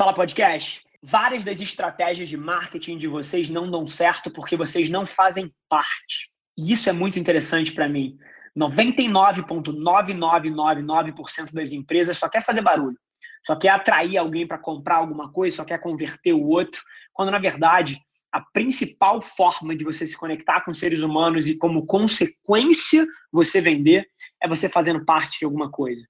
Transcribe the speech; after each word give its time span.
Fala 0.00 0.14
podcast. 0.14 0.80
Várias 1.02 1.44
das 1.44 1.60
estratégias 1.60 2.26
de 2.26 2.38
marketing 2.38 2.96
de 2.96 3.06
vocês 3.06 3.50
não 3.50 3.70
dão 3.70 3.86
certo 3.86 4.30
porque 4.30 4.56
vocês 4.56 4.88
não 4.88 5.04
fazem 5.04 5.52
parte. 5.68 6.30
E 6.56 6.72
isso 6.72 6.88
é 6.88 6.92
muito 6.94 7.18
interessante 7.18 7.72
para 7.72 7.86
mim. 7.86 8.16
99,9999% 8.56 11.52
das 11.52 11.72
empresas 11.72 12.16
só 12.16 12.30
quer 12.30 12.42
fazer 12.42 12.62
barulho, 12.62 12.96
só 13.44 13.54
quer 13.54 13.68
atrair 13.68 14.16
alguém 14.16 14.46
para 14.46 14.56
comprar 14.56 14.96
alguma 14.96 15.30
coisa, 15.30 15.56
só 15.56 15.66
quer 15.66 15.76
converter 15.76 16.32
o 16.32 16.48
outro, 16.48 16.80
quando 17.12 17.30
na 17.30 17.38
verdade 17.38 18.00
a 18.32 18.40
principal 18.40 19.20
forma 19.20 19.76
de 19.76 19.84
você 19.84 20.06
se 20.06 20.16
conectar 20.16 20.64
com 20.64 20.72
seres 20.72 21.02
humanos 21.02 21.46
e 21.46 21.58
como 21.58 21.84
consequência 21.84 23.06
você 23.30 23.60
vender 23.60 24.06
é 24.42 24.48
você 24.48 24.66
fazendo 24.66 25.04
parte 25.04 25.40
de 25.40 25.44
alguma 25.44 25.70
coisa. 25.70 26.02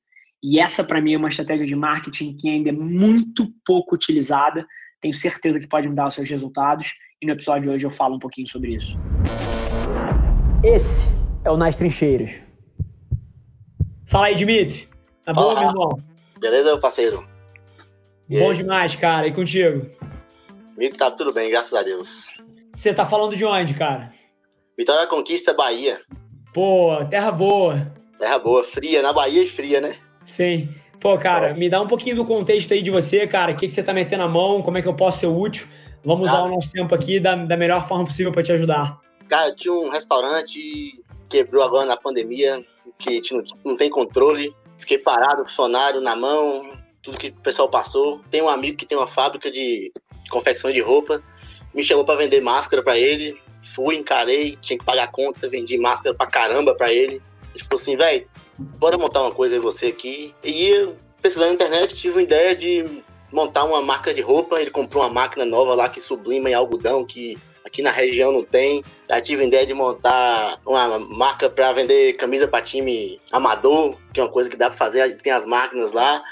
E 0.42 0.58
essa 0.58 0.82
para 0.82 1.00
mim 1.00 1.14
é 1.14 1.18
uma 1.18 1.28
estratégia 1.28 1.66
de 1.66 1.74
marketing 1.74 2.36
que 2.36 2.48
ainda 2.48 2.70
é 2.70 2.72
muito 2.72 3.52
pouco 3.64 3.94
utilizada. 3.94 4.66
Tenho 5.00 5.14
certeza 5.14 5.60
que 5.60 5.66
pode 5.66 5.86
mudar 5.88 6.08
os 6.08 6.14
seus 6.14 6.30
resultados 6.30 6.94
e 7.20 7.26
no 7.26 7.32
episódio 7.32 7.62
de 7.62 7.68
hoje 7.70 7.86
eu 7.86 7.90
falo 7.90 8.16
um 8.16 8.18
pouquinho 8.18 8.48
sobre 8.48 8.74
isso. 8.74 8.96
Esse 10.64 11.08
é 11.44 11.50
o 11.50 11.56
Nas 11.56 11.76
Trincheiras. 11.76 12.30
Fala 14.06 14.26
aí, 14.26 14.34
Dimitri. 14.34 14.88
Tá 15.24 15.34
bom, 15.34 15.54
meu 15.54 15.68
irmão? 15.68 15.98
Beleza, 16.38 16.70
meu 16.70 16.80
parceiro? 16.80 17.28
E 18.28 18.38
bom 18.38 18.50
aí? 18.50 18.56
demais, 18.56 18.96
cara. 18.96 19.26
E 19.26 19.34
contigo? 19.34 19.86
Comigo 20.74 20.96
tá 20.96 21.10
tudo 21.10 21.32
bem, 21.32 21.50
graças 21.50 21.74
a 21.74 21.82
Deus. 21.82 22.28
Você 22.72 22.94
tá 22.94 23.04
falando 23.04 23.36
de 23.36 23.44
onde, 23.44 23.74
cara? 23.74 24.10
Vitória 24.76 25.02
da 25.02 25.06
Conquista, 25.06 25.52
Bahia. 25.52 26.00
Pô, 26.54 27.04
terra 27.10 27.30
boa. 27.30 27.84
Terra 28.18 28.38
boa, 28.38 28.64
fria, 28.64 29.02
na 29.02 29.12
Bahia 29.12 29.42
e 29.42 29.48
fria, 29.48 29.80
né? 29.80 29.96
Sim. 30.24 30.68
Pô, 31.00 31.16
cara, 31.16 31.54
me 31.54 31.70
dá 31.70 31.80
um 31.80 31.86
pouquinho 31.86 32.16
do 32.16 32.24
contexto 32.24 32.74
aí 32.74 32.82
de 32.82 32.90
você, 32.90 33.26
cara. 33.26 33.52
O 33.52 33.56
que, 33.56 33.66
que 33.66 33.72
você 33.72 33.82
tá 33.82 33.92
metendo 33.92 34.22
a 34.22 34.28
mão? 34.28 34.62
Como 34.62 34.76
é 34.76 34.82
que 34.82 34.88
eu 34.88 34.94
posso 34.94 35.20
ser 35.20 35.26
útil? 35.26 35.66
Vamos 36.04 36.28
cara, 36.28 36.40
usar 36.40 36.48
o 36.48 36.54
nosso 36.54 36.70
tempo 36.70 36.94
aqui 36.94 37.18
da, 37.18 37.34
da 37.34 37.56
melhor 37.56 37.86
forma 37.88 38.04
possível 38.04 38.30
para 38.30 38.42
te 38.42 38.52
ajudar. 38.52 39.00
Cara, 39.28 39.54
tinha 39.54 39.72
um 39.72 39.88
restaurante, 39.88 41.02
quebrou 41.28 41.62
agora 41.62 41.86
na 41.86 41.96
pandemia, 41.96 42.62
que 42.98 43.22
não, 43.32 43.42
não 43.64 43.76
tem 43.76 43.88
controle. 43.88 44.54
Fiquei 44.76 44.98
parado, 44.98 45.44
funcionário 45.44 46.00
na 46.00 46.16
mão, 46.16 46.70
tudo 47.02 47.18
que 47.18 47.28
o 47.28 47.42
pessoal 47.42 47.68
passou. 47.68 48.20
Tem 48.30 48.42
um 48.42 48.48
amigo 48.48 48.76
que 48.76 48.86
tem 48.86 48.98
uma 48.98 49.06
fábrica 49.06 49.50
de 49.50 49.92
confecção 50.30 50.70
de 50.70 50.80
roupa, 50.80 51.22
me 51.74 51.84
chamou 51.84 52.04
para 52.04 52.18
vender 52.18 52.40
máscara 52.40 52.82
para 52.82 52.98
ele. 52.98 53.40
Fui, 53.74 53.96
encarei, 53.96 54.56
tinha 54.60 54.78
que 54.78 54.84
pagar 54.84 55.04
a 55.04 55.08
conta, 55.08 55.48
vendi 55.48 55.78
máscara 55.78 56.14
pra 56.14 56.26
caramba 56.26 56.74
para 56.74 56.92
ele. 56.92 57.22
Falou 57.68 57.80
assim, 57.80 57.96
velho, 57.96 58.26
bora 58.58 58.98
montar 58.98 59.22
uma 59.22 59.32
coisa 59.32 59.54
aí 59.54 59.60
você 59.60 59.86
aqui. 59.86 60.34
E 60.42 60.88
pesquisando 61.20 61.50
na 61.50 61.54
internet, 61.54 61.96
tive 61.96 62.16
uma 62.16 62.22
ideia 62.22 62.54
de 62.54 63.02
montar 63.32 63.64
uma 63.64 63.82
marca 63.82 64.12
de 64.12 64.22
roupa. 64.22 64.60
Ele 64.60 64.70
comprou 64.70 65.02
uma 65.02 65.12
máquina 65.12 65.44
nova 65.44 65.74
lá 65.74 65.88
que 65.88 66.00
sublima 66.00 66.50
em 66.50 66.54
algodão, 66.54 67.04
que 67.04 67.36
aqui 67.64 67.82
na 67.82 67.90
região 67.90 68.32
não 68.32 68.42
tem. 68.42 68.84
Já 69.08 69.20
tive 69.20 69.42
a 69.42 69.46
ideia 69.46 69.66
de 69.66 69.74
montar 69.74 70.58
uma 70.66 70.98
marca 70.98 71.48
para 71.48 71.72
vender 71.72 72.14
camisa 72.14 72.48
para 72.48 72.64
time 72.64 73.20
amador, 73.30 73.96
que 74.12 74.20
é 74.20 74.22
uma 74.22 74.30
coisa 74.30 74.50
que 74.50 74.56
dá 74.56 74.68
para 74.68 74.76
fazer, 74.76 75.16
tem 75.18 75.32
as 75.32 75.46
máquinas 75.46 75.92
lá. 75.92 76.22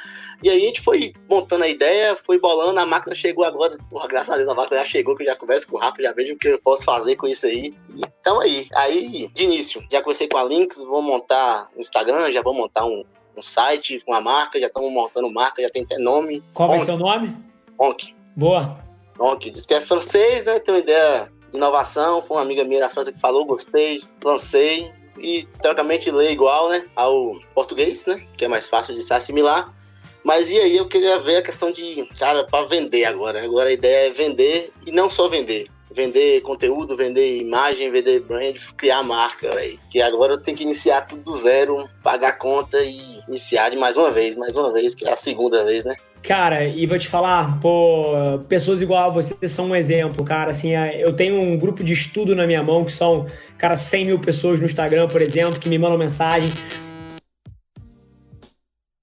E 0.42 0.48
aí 0.48 0.62
a 0.62 0.66
gente 0.66 0.80
foi 0.80 1.12
montando 1.28 1.64
a 1.64 1.68
ideia, 1.68 2.16
foi 2.16 2.38
bolando, 2.38 2.78
a 2.78 2.86
máquina 2.86 3.14
chegou 3.14 3.44
agora. 3.44 3.76
Porra, 3.90 4.06
graças 4.06 4.30
a 4.30 4.36
Deus 4.36 4.48
a 4.48 4.54
máquina 4.54 4.80
já 4.80 4.86
chegou, 4.86 5.16
que 5.16 5.22
eu 5.22 5.26
já 5.26 5.36
converso 5.36 5.66
com 5.66 5.76
o 5.76 5.80
Rafa, 5.80 6.02
já 6.02 6.12
vejo 6.12 6.34
o 6.34 6.38
que 6.38 6.48
eu 6.48 6.60
posso 6.60 6.84
fazer 6.84 7.16
com 7.16 7.26
isso 7.26 7.46
aí. 7.46 7.74
Então 8.20 8.40
aí, 8.40 8.68
aí, 8.74 9.28
de 9.34 9.44
início, 9.44 9.84
já 9.90 10.00
conversei 10.00 10.28
com 10.28 10.38
a 10.38 10.44
Links, 10.44 10.78
vou 10.78 11.02
montar 11.02 11.68
um 11.76 11.80
Instagram, 11.80 12.32
já 12.32 12.40
vou 12.40 12.54
montar 12.54 12.84
um, 12.84 13.04
um 13.36 13.42
site 13.42 14.00
com 14.06 14.12
a 14.12 14.20
marca, 14.20 14.60
já 14.60 14.68
estamos 14.68 14.92
montando 14.92 15.30
marca, 15.32 15.60
já 15.60 15.70
tem 15.70 15.82
até 15.82 15.98
nome. 15.98 16.42
Qual 16.54 16.68
vai 16.68 16.78
ser 16.78 16.92
o 16.92 16.98
nome? 16.98 17.36
Onk. 17.78 18.14
Boa. 18.36 18.78
Onk, 19.18 19.50
diz 19.50 19.66
que 19.66 19.74
é 19.74 19.80
francês, 19.80 20.44
né? 20.44 20.60
Tem 20.60 20.72
uma 20.72 20.80
ideia 20.80 21.32
de 21.50 21.56
inovação, 21.56 22.22
foi 22.22 22.36
uma 22.36 22.42
amiga 22.42 22.62
minha 22.64 22.80
da 22.80 22.88
França 22.88 23.12
que 23.12 23.20
falou, 23.20 23.44
gostei, 23.44 24.00
lancei. 24.24 24.92
E 25.20 25.48
teoricamente 25.60 26.12
lê 26.12 26.30
igual, 26.30 26.68
né? 26.68 26.84
Ao 26.94 27.34
português, 27.52 28.06
né? 28.06 28.24
Que 28.36 28.44
é 28.44 28.48
mais 28.48 28.68
fácil 28.68 28.94
de 28.94 29.02
se 29.02 29.12
assimilar. 29.12 29.76
Mas 30.24 30.48
e 30.48 30.58
aí 30.58 30.76
eu 30.76 30.88
queria 30.88 31.18
ver 31.18 31.36
a 31.36 31.42
questão 31.42 31.70
de, 31.70 32.08
cara, 32.18 32.44
para 32.44 32.66
vender 32.66 33.04
agora. 33.04 33.42
Agora 33.42 33.68
a 33.68 33.72
ideia 33.72 34.08
é 34.08 34.12
vender 34.12 34.70
e 34.86 34.92
não 34.92 35.08
só 35.08 35.28
vender. 35.28 35.66
Vender 35.90 36.42
conteúdo, 36.42 36.96
vender 36.96 37.38
imagem, 37.38 37.90
vender 37.90 38.20
brand, 38.20 38.56
criar 38.76 39.02
marca, 39.02 39.54
velho. 39.54 39.78
Que 39.90 40.02
agora 40.02 40.34
eu 40.34 40.38
tenho 40.38 40.56
que 40.56 40.62
iniciar 40.62 41.02
tudo 41.02 41.22
do 41.22 41.36
zero, 41.36 41.88
pagar 42.02 42.32
conta 42.32 42.78
e 42.82 43.20
iniciar 43.26 43.70
de 43.70 43.76
mais 43.76 43.96
uma 43.96 44.10
vez, 44.10 44.36
mais 44.36 44.54
uma 44.54 44.70
vez, 44.70 44.94
que 44.94 45.06
é 45.06 45.12
a 45.12 45.16
segunda 45.16 45.64
vez, 45.64 45.84
né? 45.84 45.96
Cara, 46.22 46.64
e 46.66 46.84
vou 46.84 46.98
te 46.98 47.08
falar, 47.08 47.58
pô, 47.60 48.38
pessoas 48.48 48.82
igual 48.82 49.10
a 49.10 49.12
você 49.12 49.48
são 49.48 49.68
um 49.68 49.76
exemplo, 49.76 50.24
cara. 50.24 50.50
Assim, 50.50 50.74
é, 50.74 51.02
eu 51.02 51.12
tenho 51.12 51.40
um 51.40 51.56
grupo 51.56 51.82
de 51.82 51.92
estudo 51.92 52.36
na 52.36 52.46
minha 52.46 52.62
mão 52.62 52.84
que 52.84 52.92
são, 52.92 53.26
cara, 53.56 53.76
100 53.76 54.04
mil 54.04 54.18
pessoas 54.18 54.60
no 54.60 54.66
Instagram, 54.66 55.08
por 55.08 55.22
exemplo, 55.22 55.58
que 55.58 55.68
me 55.68 55.78
mandam 55.78 55.96
mensagem 55.96 56.52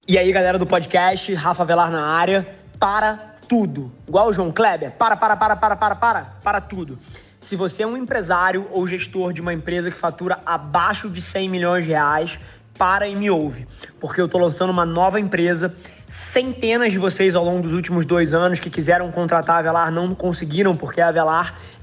e 0.08 0.16
aí, 0.16 0.30
galera 0.30 0.56
do 0.56 0.64
podcast, 0.64 1.34
Rafa 1.34 1.64
Velar 1.64 1.90
na 1.90 2.06
área, 2.06 2.46
para 2.78 3.18
tudo. 3.48 3.90
Igual 4.06 4.28
o 4.28 4.32
João 4.32 4.52
Kleber, 4.52 4.92
para, 4.92 5.16
para, 5.16 5.36
para, 5.36 5.56
para, 5.56 5.76
para, 5.76 5.96
para, 5.96 6.22
para 6.44 6.60
tudo. 6.60 6.96
Se 7.40 7.56
você 7.56 7.82
é 7.82 7.86
um 7.88 7.96
empresário 7.96 8.68
ou 8.70 8.86
gestor 8.86 9.32
de 9.32 9.40
uma 9.40 9.52
empresa 9.52 9.90
que 9.90 9.96
fatura 9.96 10.38
abaixo 10.46 11.10
de 11.10 11.20
100 11.20 11.48
milhões 11.48 11.84
de 11.84 11.90
reais, 11.90 12.38
para 12.78 13.08
e 13.08 13.16
me 13.16 13.28
ouve, 13.28 13.66
porque 13.98 14.20
eu 14.20 14.26
estou 14.26 14.40
lançando 14.40 14.70
uma 14.70 14.86
nova 14.86 15.18
empresa. 15.18 15.74
Centenas 16.08 16.92
de 16.92 16.98
vocês 16.98 17.34
ao 17.34 17.44
longo 17.44 17.62
dos 17.62 17.72
últimos 17.72 18.06
dois 18.06 18.32
anos 18.32 18.60
que 18.60 18.70
quiseram 18.70 19.10
contratar 19.10 19.58
a 19.58 19.62
Velar 19.62 19.90
não 19.90 20.14
conseguiram, 20.14 20.72
porque 20.76 21.00
a 21.00 21.10
Velar 21.10 21.58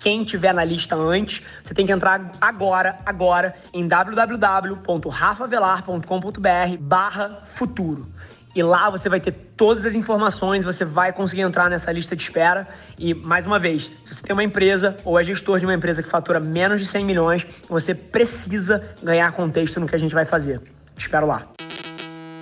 quem 0.00 0.24
tiver 0.24 0.52
na 0.52 0.64
lista 0.64 0.96
antes, 0.96 1.46
você 1.62 1.72
tem 1.74 1.86
que 1.86 1.92
entrar 1.92 2.32
agora, 2.40 2.98
agora, 3.06 3.54
em 3.72 3.86
www.rafavelar.com.br 3.86 6.76
barra 6.80 7.44
futuro. 7.54 8.08
E 8.54 8.62
lá 8.62 8.90
você 8.90 9.08
vai 9.08 9.18
ter 9.20 9.32
todas 9.56 9.86
as 9.86 9.94
informações, 9.94 10.64
você 10.64 10.84
vai 10.84 11.12
conseguir 11.12 11.42
entrar 11.42 11.70
nessa 11.70 11.92
lista 11.92 12.16
de 12.16 12.22
espera. 12.22 12.66
E, 12.98 13.14
mais 13.14 13.46
uma 13.46 13.60
vez, 13.60 13.88
se 14.04 14.14
você 14.14 14.22
tem 14.22 14.32
uma 14.32 14.42
empresa 14.42 14.96
ou 15.04 15.20
é 15.20 15.22
gestor 15.22 15.60
de 15.60 15.66
uma 15.66 15.74
empresa 15.74 16.02
que 16.02 16.08
fatura 16.08 16.40
menos 16.40 16.80
de 16.80 16.86
100 16.86 17.04
milhões, 17.04 17.46
você 17.68 17.94
precisa 17.94 18.82
ganhar 19.00 19.30
contexto 19.32 19.78
no 19.78 19.86
que 19.86 19.94
a 19.94 19.98
gente 19.98 20.14
vai 20.14 20.24
fazer. 20.24 20.60
Te 20.96 21.02
espero 21.02 21.26
lá. 21.26 21.46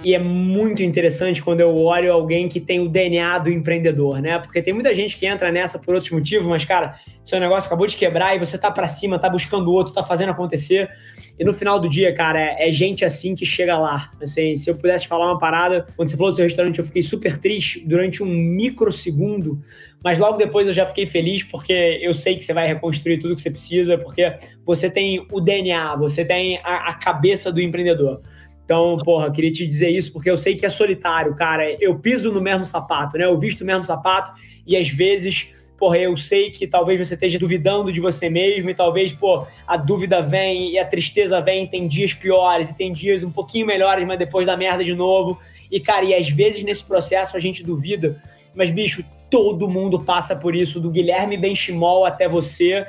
E 0.04 0.14
é 0.14 0.18
muito 0.18 0.80
interessante 0.80 1.42
quando 1.42 1.60
eu 1.60 1.76
olho 1.76 2.12
alguém 2.12 2.48
que 2.48 2.60
tem 2.60 2.78
o 2.78 2.88
DNA 2.88 3.38
do 3.38 3.50
empreendedor, 3.50 4.20
né? 4.20 4.38
Porque 4.38 4.62
tem 4.62 4.72
muita 4.72 4.94
gente 4.94 5.16
que 5.16 5.26
entra 5.26 5.50
nessa 5.50 5.76
por 5.76 5.94
outros 5.94 6.12
motivos, 6.12 6.46
mas, 6.46 6.64
cara, 6.64 7.00
seu 7.24 7.40
negócio 7.40 7.66
acabou 7.66 7.86
de 7.86 7.96
quebrar 7.96 8.36
e 8.36 8.38
você 8.38 8.56
tá 8.56 8.70
para 8.70 8.86
cima, 8.86 9.18
tá 9.18 9.28
buscando 9.28 9.72
outro, 9.72 9.92
tá 9.92 10.04
fazendo 10.04 10.30
acontecer. 10.30 10.88
E 11.36 11.44
no 11.44 11.52
final 11.52 11.80
do 11.80 11.88
dia, 11.88 12.14
cara, 12.14 12.40
é, 12.40 12.68
é, 12.68 12.70
gente 12.70 13.04
assim 13.04 13.34
que 13.34 13.44
chega 13.44 13.76
lá. 13.76 14.08
Assim, 14.22 14.54
se 14.54 14.70
eu 14.70 14.76
pudesse 14.76 15.06
falar 15.06 15.26
uma 15.26 15.38
parada, 15.38 15.84
quando 15.96 16.08
você 16.08 16.16
falou 16.16 16.32
do 16.32 16.36
seu 16.36 16.44
restaurante, 16.44 16.78
eu 16.78 16.84
fiquei 16.84 17.02
super 17.02 17.36
triste 17.36 17.84
durante 17.84 18.22
um 18.22 18.26
microsegundo, 18.26 19.60
mas 20.02 20.18
logo 20.18 20.38
depois 20.38 20.68
eu 20.68 20.72
já 20.72 20.86
fiquei 20.86 21.06
feliz 21.06 21.42
porque 21.42 21.98
eu 22.00 22.14
sei 22.14 22.36
que 22.36 22.44
você 22.44 22.52
vai 22.52 22.68
reconstruir 22.68 23.18
tudo 23.18 23.34
que 23.34 23.42
você 23.42 23.50
precisa, 23.50 23.98
porque 23.98 24.32
você 24.64 24.88
tem 24.88 25.26
o 25.32 25.40
DNA, 25.40 25.96
você 25.96 26.24
tem 26.24 26.58
a, 26.58 26.88
a 26.88 26.94
cabeça 26.94 27.52
do 27.52 27.60
empreendedor. 27.60 28.20
Então, 28.68 28.98
porra, 28.98 29.32
queria 29.32 29.50
te 29.50 29.66
dizer 29.66 29.88
isso 29.88 30.12
porque 30.12 30.30
eu 30.30 30.36
sei 30.36 30.54
que 30.54 30.66
é 30.66 30.68
solitário, 30.68 31.34
cara. 31.34 31.74
Eu 31.80 31.98
piso 31.98 32.30
no 32.30 32.38
mesmo 32.38 32.66
sapato, 32.66 33.16
né? 33.16 33.24
Eu 33.24 33.38
visto 33.38 33.62
o 33.62 33.64
mesmo 33.64 33.82
sapato 33.82 34.38
e 34.66 34.76
às 34.76 34.90
vezes, 34.90 35.48
porra, 35.78 35.96
eu 35.96 36.14
sei 36.18 36.50
que 36.50 36.66
talvez 36.66 36.98
você 36.98 37.14
esteja 37.14 37.38
duvidando 37.38 37.90
de 37.90 37.98
você 37.98 38.28
mesmo 38.28 38.68
e 38.68 38.74
talvez, 38.74 39.10
pô, 39.10 39.46
a 39.66 39.78
dúvida 39.78 40.20
vem 40.20 40.72
e 40.72 40.78
a 40.78 40.84
tristeza 40.84 41.40
vem, 41.40 41.66
tem 41.66 41.88
dias 41.88 42.12
piores 42.12 42.68
e 42.68 42.76
tem 42.76 42.92
dias 42.92 43.22
um 43.22 43.30
pouquinho 43.30 43.64
melhores, 43.64 44.06
mas 44.06 44.18
depois 44.18 44.44
da 44.44 44.54
merda 44.54 44.84
de 44.84 44.94
novo. 44.94 45.40
E, 45.70 45.80
cara, 45.80 46.04
e 46.04 46.12
às 46.12 46.28
vezes 46.28 46.62
nesse 46.62 46.84
processo 46.84 47.38
a 47.38 47.40
gente 47.40 47.64
duvida, 47.64 48.20
mas, 48.54 48.70
bicho, 48.70 49.02
todo 49.30 49.66
mundo 49.66 49.98
passa 49.98 50.36
por 50.36 50.54
isso, 50.54 50.78
do 50.78 50.90
Guilherme 50.90 51.38
Benchimol 51.38 52.04
até 52.04 52.28
você 52.28 52.86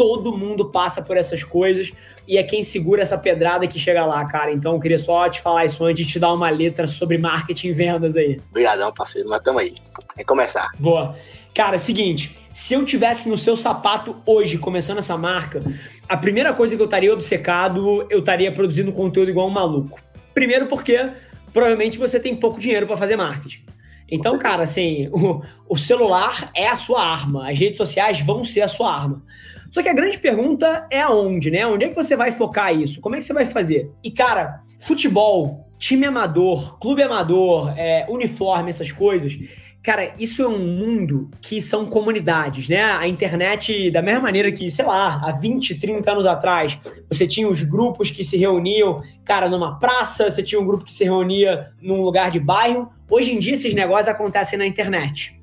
todo 0.00 0.34
mundo 0.34 0.64
passa 0.64 1.02
por 1.02 1.14
essas 1.14 1.44
coisas 1.44 1.92
e 2.26 2.38
é 2.38 2.42
quem 2.42 2.62
segura 2.62 3.02
essa 3.02 3.18
pedrada 3.18 3.66
que 3.66 3.78
chega 3.78 4.06
lá, 4.06 4.24
cara. 4.24 4.50
Então 4.50 4.72
eu 4.72 4.80
queria 4.80 4.98
só 4.98 5.28
te 5.28 5.42
falar 5.42 5.66
isso 5.66 5.84
antes 5.84 6.06
de 6.06 6.12
te 6.14 6.18
dar 6.18 6.32
uma 6.32 6.48
letra 6.48 6.86
sobre 6.86 7.18
marketing 7.18 7.66
e 7.68 7.72
vendas 7.74 8.16
aí. 8.16 8.40
Obrigadão, 8.48 8.94
parceiro, 8.94 9.28
mas 9.28 9.42
tamo 9.42 9.58
aí. 9.58 9.74
É 10.16 10.24
começar. 10.24 10.70
Boa. 10.78 11.14
Cara, 11.54 11.78
seguinte, 11.78 12.34
se 12.50 12.72
eu 12.72 12.82
tivesse 12.86 13.28
no 13.28 13.36
seu 13.36 13.58
sapato 13.58 14.16
hoje, 14.24 14.56
começando 14.56 14.96
essa 14.96 15.18
marca, 15.18 15.62
a 16.08 16.16
primeira 16.16 16.54
coisa 16.54 16.74
que 16.74 16.80
eu 16.80 16.86
estaria 16.86 17.12
obcecado, 17.12 18.06
eu 18.08 18.20
estaria 18.20 18.50
produzindo 18.50 18.94
conteúdo 18.94 19.28
igual 19.30 19.48
um 19.48 19.50
maluco. 19.50 20.00
Primeiro 20.32 20.64
porque 20.64 21.10
provavelmente 21.52 21.98
você 21.98 22.18
tem 22.18 22.34
pouco 22.34 22.58
dinheiro 22.58 22.86
para 22.86 22.96
fazer 22.96 23.16
marketing. 23.16 23.62
Então, 24.10 24.38
cara, 24.38 24.62
assim, 24.62 25.10
o, 25.12 25.42
o 25.68 25.76
celular 25.76 26.50
é 26.54 26.68
a 26.68 26.74
sua 26.74 27.04
arma, 27.04 27.50
as 27.50 27.58
redes 27.58 27.76
sociais 27.76 28.18
vão 28.22 28.46
ser 28.46 28.62
a 28.62 28.68
sua 28.68 28.94
arma. 28.94 29.22
Só 29.70 29.82
que 29.82 29.88
a 29.88 29.94
grande 29.94 30.18
pergunta 30.18 30.86
é 30.90 31.00
aonde, 31.00 31.50
né? 31.50 31.66
Onde 31.66 31.84
é 31.84 31.88
que 31.88 31.94
você 31.94 32.16
vai 32.16 32.32
focar 32.32 32.74
isso? 32.74 33.00
Como 33.00 33.14
é 33.14 33.18
que 33.18 33.24
você 33.24 33.32
vai 33.32 33.46
fazer? 33.46 33.90
E, 34.02 34.10
cara, 34.10 34.62
futebol, 34.78 35.70
time 35.78 36.06
amador, 36.06 36.78
clube 36.78 37.02
amador, 37.02 37.72
é, 37.76 38.06
uniforme, 38.08 38.70
essas 38.70 38.90
coisas, 38.90 39.36
Cara, 39.82 40.12
isso 40.18 40.42
é 40.42 40.46
um 40.46 40.58
mundo 40.58 41.30
que 41.40 41.58
são 41.58 41.86
comunidades, 41.86 42.68
né? 42.68 42.82
A 42.82 43.08
internet, 43.08 43.90
da 43.90 44.02
mesma 44.02 44.20
maneira 44.20 44.52
que, 44.52 44.70
sei 44.70 44.84
lá, 44.84 45.18
há 45.24 45.32
20, 45.32 45.78
30 45.78 46.12
anos 46.12 46.26
atrás, 46.26 46.78
você 47.08 47.26
tinha 47.26 47.48
os 47.48 47.62
grupos 47.62 48.10
que 48.10 48.22
se 48.22 48.36
reuniam, 48.36 48.98
cara, 49.24 49.48
numa 49.48 49.78
praça, 49.78 50.28
você 50.28 50.42
tinha 50.42 50.60
um 50.60 50.66
grupo 50.66 50.84
que 50.84 50.92
se 50.92 51.04
reunia 51.04 51.70
num 51.80 52.02
lugar 52.02 52.30
de 52.30 52.38
bairro. 52.38 52.90
Hoje 53.10 53.32
em 53.32 53.38
dia, 53.38 53.54
esses 53.54 53.72
negócios 53.72 54.08
acontecem 54.08 54.58
na 54.58 54.66
internet. 54.66 55.40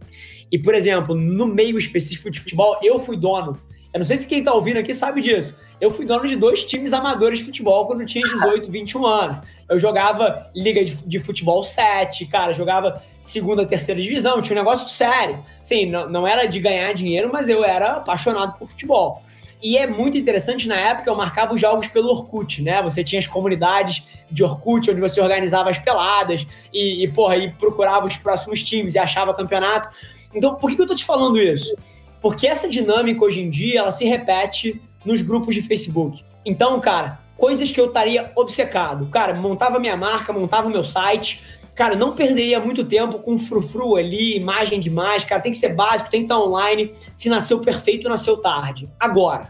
E, 0.52 0.60
por 0.60 0.76
exemplo, 0.76 1.16
no 1.16 1.48
meio 1.48 1.76
específico 1.76 2.30
de 2.30 2.40
futebol, 2.40 2.78
eu 2.84 3.00
fui 3.00 3.18
dono 3.18 3.54
eu 3.94 4.00
não 4.00 4.06
sei 4.06 4.18
se 4.18 4.28
quem 4.28 4.44
tá 4.44 4.54
ouvindo 4.54 4.78
aqui 4.78 4.94
sabe 4.94 5.22
disso. 5.22 5.56
Eu 5.80 5.90
fui 5.90 6.06
dono 6.06 6.28
de 6.28 6.36
dois 6.36 6.64
times 6.64 6.94
amadores 6.94 7.40
de 7.40 7.46
futebol 7.46 7.86
quando 7.88 8.06
tinha 8.06 8.28
18, 8.28 8.70
21 8.70 9.06
anos. 9.06 9.48
Eu 9.70 9.80
jogava 9.80 10.50
Liga 10.56 10.84
de, 10.84 10.96
de 10.96 11.20
Futebol 11.20 11.64
7, 11.64 12.26
cara, 12.26 12.54
jogava 12.54 13.02
segunda, 13.22 13.66
terceira 13.66 14.02
divisão, 14.02 14.42
tinha 14.42 14.56
um 14.56 14.64
negócio 14.64 14.88
sério. 14.90 15.44
Sim, 15.62 15.88
não, 15.88 16.10
não 16.10 16.28
era 16.28 16.46
de 16.46 16.60
ganhar 16.60 16.94
dinheiro, 16.94 17.30
mas 17.32 17.50
eu 17.50 17.64
era 17.64 17.94
apaixonado 17.94 18.58
por 18.58 18.68
futebol. 18.68 19.22
E 19.62 19.78
é 19.78 19.88
muito 19.88 20.18
interessante, 20.18 20.68
na 20.68 20.76
época 20.76 21.10
eu 21.10 21.16
marcava 21.16 21.54
os 21.54 21.60
jogos 21.60 21.88
pelo 21.88 22.10
Orkut, 22.10 22.62
né? 22.62 22.82
Você 22.84 23.04
tinha 23.04 23.20
as 23.20 23.26
comunidades 23.26 24.04
de 24.30 24.44
Orkut, 24.44 24.92
onde 24.92 25.02
você 25.02 25.20
organizava 25.20 25.70
as 25.72 25.80
peladas 25.80 26.46
e, 26.72 27.04
e 27.04 27.08
porra, 27.10 27.38
e 27.38 27.52
procurava 27.52 28.06
os 28.06 28.16
próximos 28.16 28.64
times 28.64 28.94
e 28.94 29.00
achava 29.00 29.34
campeonato. 29.34 29.90
Então, 30.36 30.56
por 30.56 30.70
que, 30.70 30.76
que 30.76 30.82
eu 30.84 30.88
tô 30.88 30.96
te 30.96 31.04
falando 31.04 31.40
isso? 31.40 31.76
Porque 32.22 32.48
essa 32.48 32.68
dinâmica 32.68 33.24
hoje 33.24 33.42
em 33.42 33.50
dia, 33.50 33.80
ela 33.80 33.92
se 33.92 34.06
repete 34.06 34.82
nos 35.06 35.22
grupos 35.22 35.56
de 35.56 35.62
Facebook. 35.62 36.24
Então, 36.46 36.80
cara, 36.80 37.20
coisas 37.36 37.72
que 37.72 37.80
eu 37.80 37.88
estaria 37.88 38.32
obcecado. 38.36 39.08
Cara, 39.08 39.34
montava 39.34 39.80
minha 39.80 39.96
marca, 39.96 40.34
montava 40.34 40.70
meu 40.70 40.84
site. 40.84 41.42
Cara, 41.76 41.96
não 41.96 42.14
perderia 42.14 42.60
muito 42.60 42.84
tempo 42.84 43.20
com 43.20 43.38
frufru 43.38 43.96
ali, 43.96 44.36
imagem 44.36 44.80
demais. 44.80 45.24
Cara, 45.24 45.42
tem 45.42 45.52
que 45.52 45.58
ser 45.58 45.76
básico, 45.76 46.10
tem 46.10 46.22
que 46.22 46.26
estar 46.26 46.40
online. 46.40 46.92
Se 47.16 47.30
nasceu 47.30 47.60
perfeito, 47.60 48.10
nasceu 48.10 48.38
tarde. 48.38 48.90
Agora, 49.00 49.48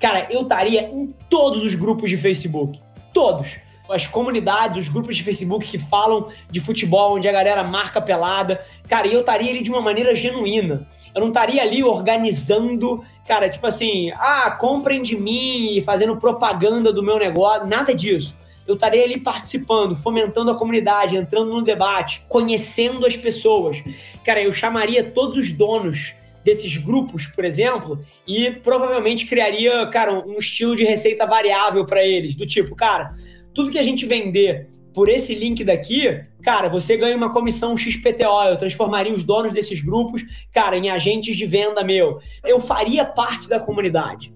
cara, 0.00 0.26
eu 0.30 0.42
estaria 0.42 0.88
em 0.90 1.14
todos 1.30 1.64
os 1.64 1.74
grupos 1.74 2.10
de 2.10 2.16
Facebook. 2.16 2.80
Todos 3.14 3.56
as 3.90 4.06
comunidades, 4.06 4.86
os 4.86 4.92
grupos 4.92 5.16
de 5.16 5.22
Facebook 5.22 5.66
que 5.66 5.78
falam 5.78 6.28
de 6.50 6.60
futebol, 6.60 7.16
onde 7.16 7.28
a 7.28 7.32
galera 7.32 7.62
marca 7.62 8.00
pelada. 8.00 8.62
Cara, 8.88 9.06
eu 9.06 9.20
estaria 9.20 9.50
ali 9.50 9.62
de 9.62 9.70
uma 9.70 9.80
maneira 9.80 10.14
genuína. 10.14 10.86
Eu 11.14 11.20
não 11.20 11.28
estaria 11.28 11.62
ali 11.62 11.82
organizando, 11.82 13.04
cara, 13.26 13.48
tipo 13.48 13.66
assim, 13.66 14.10
ah, 14.16 14.50
comprem 14.52 15.02
de 15.02 15.16
mim, 15.16 15.82
fazendo 15.84 16.16
propaganda 16.16 16.92
do 16.92 17.02
meu 17.02 17.18
negócio, 17.18 17.66
nada 17.66 17.94
disso. 17.94 18.34
Eu 18.66 18.74
estaria 18.74 19.02
ali 19.02 19.18
participando, 19.18 19.96
fomentando 19.96 20.50
a 20.50 20.54
comunidade, 20.54 21.16
entrando 21.16 21.54
no 21.54 21.62
debate, 21.62 22.22
conhecendo 22.28 23.06
as 23.06 23.16
pessoas. 23.16 23.82
Cara, 24.22 24.42
eu 24.42 24.52
chamaria 24.52 25.02
todos 25.02 25.38
os 25.38 25.50
donos 25.52 26.12
desses 26.44 26.76
grupos, 26.76 27.26
por 27.26 27.44
exemplo, 27.44 28.04
e 28.26 28.50
provavelmente 28.50 29.26
criaria, 29.26 29.86
cara, 29.86 30.12
um 30.12 30.38
estilo 30.38 30.76
de 30.76 30.84
receita 30.84 31.26
variável 31.26 31.84
para 31.84 32.04
eles, 32.04 32.34
do 32.34 32.46
tipo, 32.46 32.74
cara, 32.74 33.14
tudo 33.58 33.72
que 33.72 33.78
a 33.78 33.82
gente 33.82 34.06
vender 34.06 34.68
por 34.94 35.08
esse 35.08 35.34
link 35.34 35.64
daqui, 35.64 36.22
cara, 36.44 36.68
você 36.68 36.96
ganha 36.96 37.16
uma 37.16 37.32
comissão 37.32 37.76
XPTO. 37.76 38.44
Eu 38.48 38.56
transformaria 38.56 39.12
os 39.12 39.24
donos 39.24 39.52
desses 39.52 39.80
grupos, 39.80 40.22
cara, 40.52 40.76
em 40.76 40.88
agentes 40.88 41.36
de 41.36 41.44
venda 41.44 41.82
meu. 41.82 42.20
Eu 42.44 42.60
faria 42.60 43.04
parte 43.04 43.48
da 43.48 43.58
comunidade. 43.58 44.32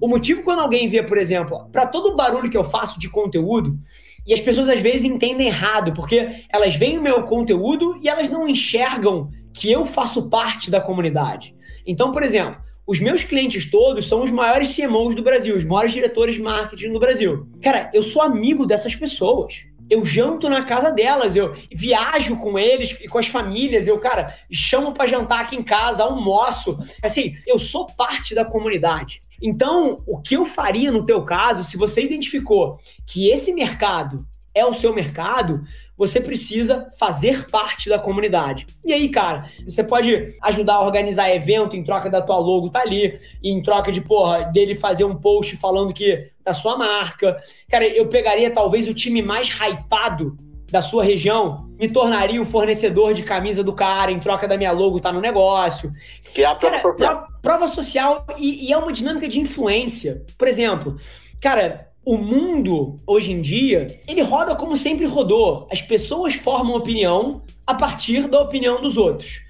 O 0.00 0.06
motivo 0.06 0.44
quando 0.44 0.60
alguém 0.60 0.86
vê, 0.86 1.02
por 1.02 1.18
exemplo, 1.18 1.68
para 1.72 1.86
todo 1.86 2.10
o 2.10 2.14
barulho 2.14 2.48
que 2.48 2.56
eu 2.56 2.62
faço 2.62 3.00
de 3.00 3.08
conteúdo, 3.08 3.76
e 4.24 4.32
as 4.32 4.38
pessoas 4.38 4.68
às 4.68 4.78
vezes 4.78 5.02
entendem 5.02 5.48
errado, 5.48 5.92
porque 5.92 6.44
elas 6.48 6.76
veem 6.76 6.98
o 6.98 7.02
meu 7.02 7.24
conteúdo 7.24 7.98
e 8.00 8.08
elas 8.08 8.28
não 8.28 8.48
enxergam 8.48 9.28
que 9.52 9.72
eu 9.72 9.86
faço 9.86 10.30
parte 10.30 10.70
da 10.70 10.80
comunidade. 10.80 11.52
Então, 11.84 12.12
por 12.12 12.22
exemplo, 12.22 12.62
os 12.86 12.98
meus 13.00 13.22
clientes 13.22 13.70
todos 13.70 14.08
são 14.08 14.22
os 14.22 14.30
maiores 14.30 14.74
CMOs 14.74 15.14
do 15.14 15.22
Brasil, 15.22 15.56
os 15.56 15.64
maiores 15.64 15.92
diretores 15.92 16.34
de 16.34 16.42
marketing 16.42 16.92
do 16.92 16.98
Brasil. 16.98 17.48
Cara, 17.62 17.90
eu 17.94 18.02
sou 18.02 18.22
amigo 18.22 18.66
dessas 18.66 18.94
pessoas. 18.94 19.64
Eu 19.88 20.04
janto 20.04 20.48
na 20.48 20.64
casa 20.64 20.90
delas, 20.90 21.36
eu 21.36 21.54
viajo 21.70 22.38
com 22.38 22.58
eles 22.58 22.96
e 23.00 23.08
com 23.08 23.18
as 23.18 23.26
famílias, 23.26 23.86
eu, 23.86 23.98
cara, 23.98 24.34
chamo 24.50 24.92
para 24.92 25.06
jantar 25.06 25.40
aqui 25.40 25.54
em 25.54 25.62
casa, 25.62 26.02
almoço. 26.02 26.78
Assim, 27.02 27.36
eu 27.46 27.58
sou 27.58 27.86
parte 27.86 28.34
da 28.34 28.44
comunidade. 28.44 29.20
Então, 29.40 29.98
o 30.06 30.18
que 30.20 30.34
eu 30.34 30.46
faria 30.46 30.90
no 30.90 31.04
teu 31.04 31.22
caso, 31.24 31.62
se 31.62 31.76
você 31.76 32.02
identificou 32.02 32.78
que 33.06 33.28
esse 33.28 33.52
mercado 33.52 34.26
é 34.54 34.64
o 34.64 34.74
seu 34.74 34.94
mercado, 34.94 35.62
você 36.02 36.20
precisa 36.20 36.90
fazer 36.98 37.48
parte 37.48 37.88
da 37.88 37.96
comunidade. 37.96 38.66
E 38.84 38.92
aí, 38.92 39.08
cara, 39.08 39.48
você 39.64 39.84
pode 39.84 40.36
ajudar 40.42 40.74
a 40.74 40.84
organizar 40.84 41.30
evento 41.30 41.76
em 41.76 41.84
troca 41.84 42.10
da 42.10 42.20
tua 42.20 42.38
logo 42.38 42.70
tá 42.70 42.80
ali, 42.80 43.16
em 43.40 43.62
troca 43.62 43.92
de, 43.92 44.00
porra, 44.00 44.42
dele 44.46 44.74
fazer 44.74 45.04
um 45.04 45.14
post 45.14 45.56
falando 45.56 45.94
que 45.94 46.28
da 46.44 46.52
sua 46.52 46.76
marca. 46.76 47.40
Cara, 47.70 47.86
eu 47.86 48.08
pegaria 48.08 48.50
talvez 48.50 48.88
o 48.88 48.94
time 48.94 49.22
mais 49.22 49.48
hypado 49.48 50.36
da 50.72 50.82
sua 50.82 51.04
região, 51.04 51.56
me 51.78 51.88
tornaria 51.88 52.42
o 52.42 52.46
fornecedor 52.46 53.14
de 53.14 53.22
camisa 53.22 53.62
do 53.62 53.72
cara 53.72 54.10
em 54.10 54.18
troca 54.18 54.48
da 54.48 54.56
minha 54.56 54.72
logo 54.72 54.98
tá 54.98 55.12
no 55.12 55.20
negócio. 55.20 55.92
Que 56.34 56.42
é 56.42 56.46
a 56.46 56.56
prova, 56.56 56.80
cara, 56.80 56.94
prova, 56.96 57.28
prova 57.40 57.68
social 57.68 58.26
e, 58.36 58.66
e 58.66 58.72
é 58.72 58.76
uma 58.76 58.92
dinâmica 58.92 59.28
de 59.28 59.38
influência. 59.38 60.26
Por 60.36 60.48
exemplo, 60.48 60.96
cara, 61.40 61.91
o 62.04 62.16
mundo, 62.16 62.96
hoje 63.06 63.32
em 63.32 63.40
dia, 63.40 63.86
ele 64.08 64.22
roda 64.22 64.56
como 64.56 64.76
sempre 64.76 65.06
rodou. 65.06 65.66
As 65.70 65.80
pessoas 65.80 66.34
formam 66.34 66.74
opinião 66.74 67.42
a 67.66 67.74
partir 67.74 68.28
da 68.28 68.40
opinião 68.40 68.80
dos 68.80 68.96
outros. 68.96 69.40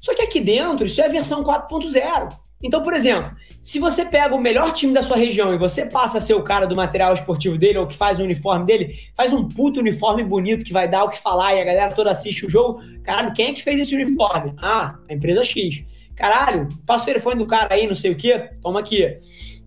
Só 0.00 0.14
que 0.14 0.22
aqui 0.22 0.40
dentro, 0.40 0.84
isso 0.84 1.00
é 1.00 1.06
a 1.06 1.10
versão 1.10 1.42
4.0. 1.42 2.28
Então, 2.62 2.82
por 2.82 2.92
exemplo, 2.94 3.34
se 3.62 3.78
você 3.78 4.04
pega 4.04 4.34
o 4.34 4.40
melhor 4.40 4.72
time 4.72 4.92
da 4.92 5.02
sua 5.02 5.16
região 5.16 5.54
e 5.54 5.58
você 5.58 5.86
passa 5.86 6.18
a 6.18 6.20
ser 6.20 6.34
o 6.34 6.42
cara 6.42 6.66
do 6.66 6.76
material 6.76 7.14
esportivo 7.14 7.56
dele 7.56 7.78
ou 7.78 7.86
que 7.86 7.96
faz 7.96 8.18
o 8.18 8.22
uniforme 8.22 8.66
dele, 8.66 8.98
faz 9.16 9.32
um 9.32 9.48
puto 9.48 9.80
uniforme 9.80 10.22
bonito 10.22 10.64
que 10.64 10.72
vai 10.72 10.88
dar 10.88 11.04
o 11.04 11.10
que 11.10 11.18
falar 11.18 11.54
e 11.54 11.60
a 11.60 11.64
galera 11.64 11.94
toda 11.94 12.10
assiste 12.10 12.44
o 12.44 12.50
jogo. 12.50 12.82
Caralho, 13.02 13.32
quem 13.32 13.48
é 13.48 13.52
que 13.52 13.62
fez 13.62 13.80
esse 13.80 13.94
uniforme? 13.94 14.54
Ah, 14.58 14.98
a 15.08 15.12
empresa 15.14 15.42
X. 15.42 15.84
Caralho, 16.14 16.68
passa 16.86 17.02
o 17.02 17.06
telefone 17.06 17.38
do 17.38 17.46
cara 17.46 17.74
aí, 17.74 17.86
não 17.86 17.96
sei 17.96 18.12
o 18.12 18.16
quê, 18.16 18.50
toma 18.62 18.80
aqui. 18.80 19.18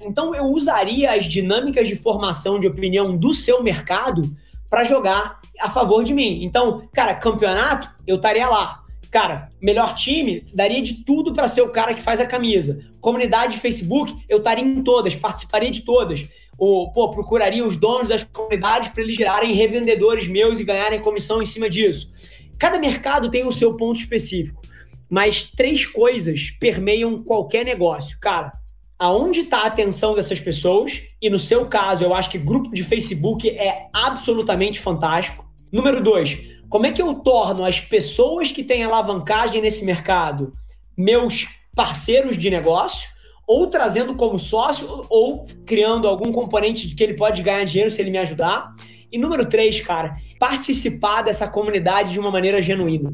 Então 0.01 0.33
eu 0.33 0.45
usaria 0.45 1.11
as 1.11 1.25
dinâmicas 1.25 1.87
de 1.87 1.95
formação 1.95 2.59
de 2.59 2.67
opinião 2.67 3.15
do 3.17 3.33
seu 3.33 3.63
mercado 3.63 4.21
para 4.69 4.83
jogar 4.83 5.39
a 5.59 5.69
favor 5.69 6.03
de 6.03 6.13
mim. 6.13 6.43
Então, 6.43 6.87
cara, 6.93 7.15
campeonato, 7.15 7.89
eu 8.05 8.17
estaria 8.17 8.47
lá. 8.47 8.83
Cara, 9.09 9.49
melhor 9.61 9.95
time, 9.95 10.43
daria 10.53 10.81
de 10.81 11.05
tudo 11.05 11.33
para 11.33 11.47
ser 11.47 11.61
o 11.61 11.69
cara 11.69 11.93
que 11.93 12.01
faz 12.01 12.19
a 12.19 12.25
camisa. 12.25 12.85
Comunidade 12.99 13.53
de 13.53 13.59
Facebook, 13.59 14.13
eu 14.27 14.39
estaria 14.39 14.63
em 14.63 14.83
todas, 14.83 15.15
participaria 15.15 15.71
de 15.71 15.81
todas. 15.81 16.27
Ou, 16.57 16.91
pô, 16.91 17.09
procuraria 17.09 17.65
os 17.65 17.77
donos 17.77 18.07
das 18.07 18.23
comunidades 18.23 18.89
para 18.89 19.03
eles 19.03 19.15
gerarem 19.15 19.53
revendedores 19.53 20.27
meus 20.27 20.59
e 20.59 20.63
ganharem 20.63 20.99
comissão 20.99 21.41
em 21.41 21.45
cima 21.45 21.69
disso. 21.69 22.11
Cada 22.59 22.77
mercado 22.79 23.29
tem 23.29 23.45
o 23.45 23.51
seu 23.51 23.77
ponto 23.77 23.99
específico, 23.99 24.61
mas 25.09 25.45
três 25.45 25.85
coisas 25.85 26.51
permeiam 26.59 27.17
qualquer 27.19 27.63
negócio. 27.63 28.17
Cara, 28.19 28.51
aonde 28.99 29.41
está 29.41 29.59
a 29.59 29.67
atenção 29.67 30.15
dessas 30.15 30.39
pessoas, 30.39 31.01
e 31.21 31.29
no 31.29 31.39
seu 31.39 31.65
caso, 31.65 32.03
eu 32.03 32.13
acho 32.13 32.29
que 32.29 32.37
grupo 32.37 32.73
de 32.73 32.83
Facebook 32.83 33.49
é 33.49 33.87
absolutamente 33.93 34.79
fantástico. 34.79 35.45
Número 35.71 36.01
dois, 36.01 36.37
como 36.69 36.85
é 36.85 36.91
que 36.91 37.01
eu 37.01 37.13
torno 37.15 37.63
as 37.63 37.79
pessoas 37.79 38.51
que 38.51 38.63
têm 38.63 38.83
alavancagem 38.83 39.61
nesse 39.61 39.85
mercado 39.85 40.53
meus 40.97 41.47
parceiros 41.75 42.37
de 42.37 42.49
negócio? 42.49 43.07
Ou 43.47 43.67
trazendo 43.67 44.13
como 44.13 44.37
sócio, 44.37 45.03
ou 45.09 45.45
criando 45.65 46.05
algum 46.07 46.33
componente 46.33 46.85
de 46.85 46.93
que 46.93 47.01
ele 47.01 47.13
pode 47.13 47.41
ganhar 47.41 47.63
dinheiro 47.63 47.89
se 47.89 48.01
ele 48.01 48.11
me 48.11 48.17
ajudar. 48.17 48.75
E 49.09 49.17
número 49.17 49.45
três, 49.47 49.79
cara, 49.79 50.17
participar 50.37 51.21
dessa 51.21 51.47
comunidade 51.47 52.11
de 52.11 52.19
uma 52.19 52.29
maneira 52.29 52.61
genuína. 52.61 53.13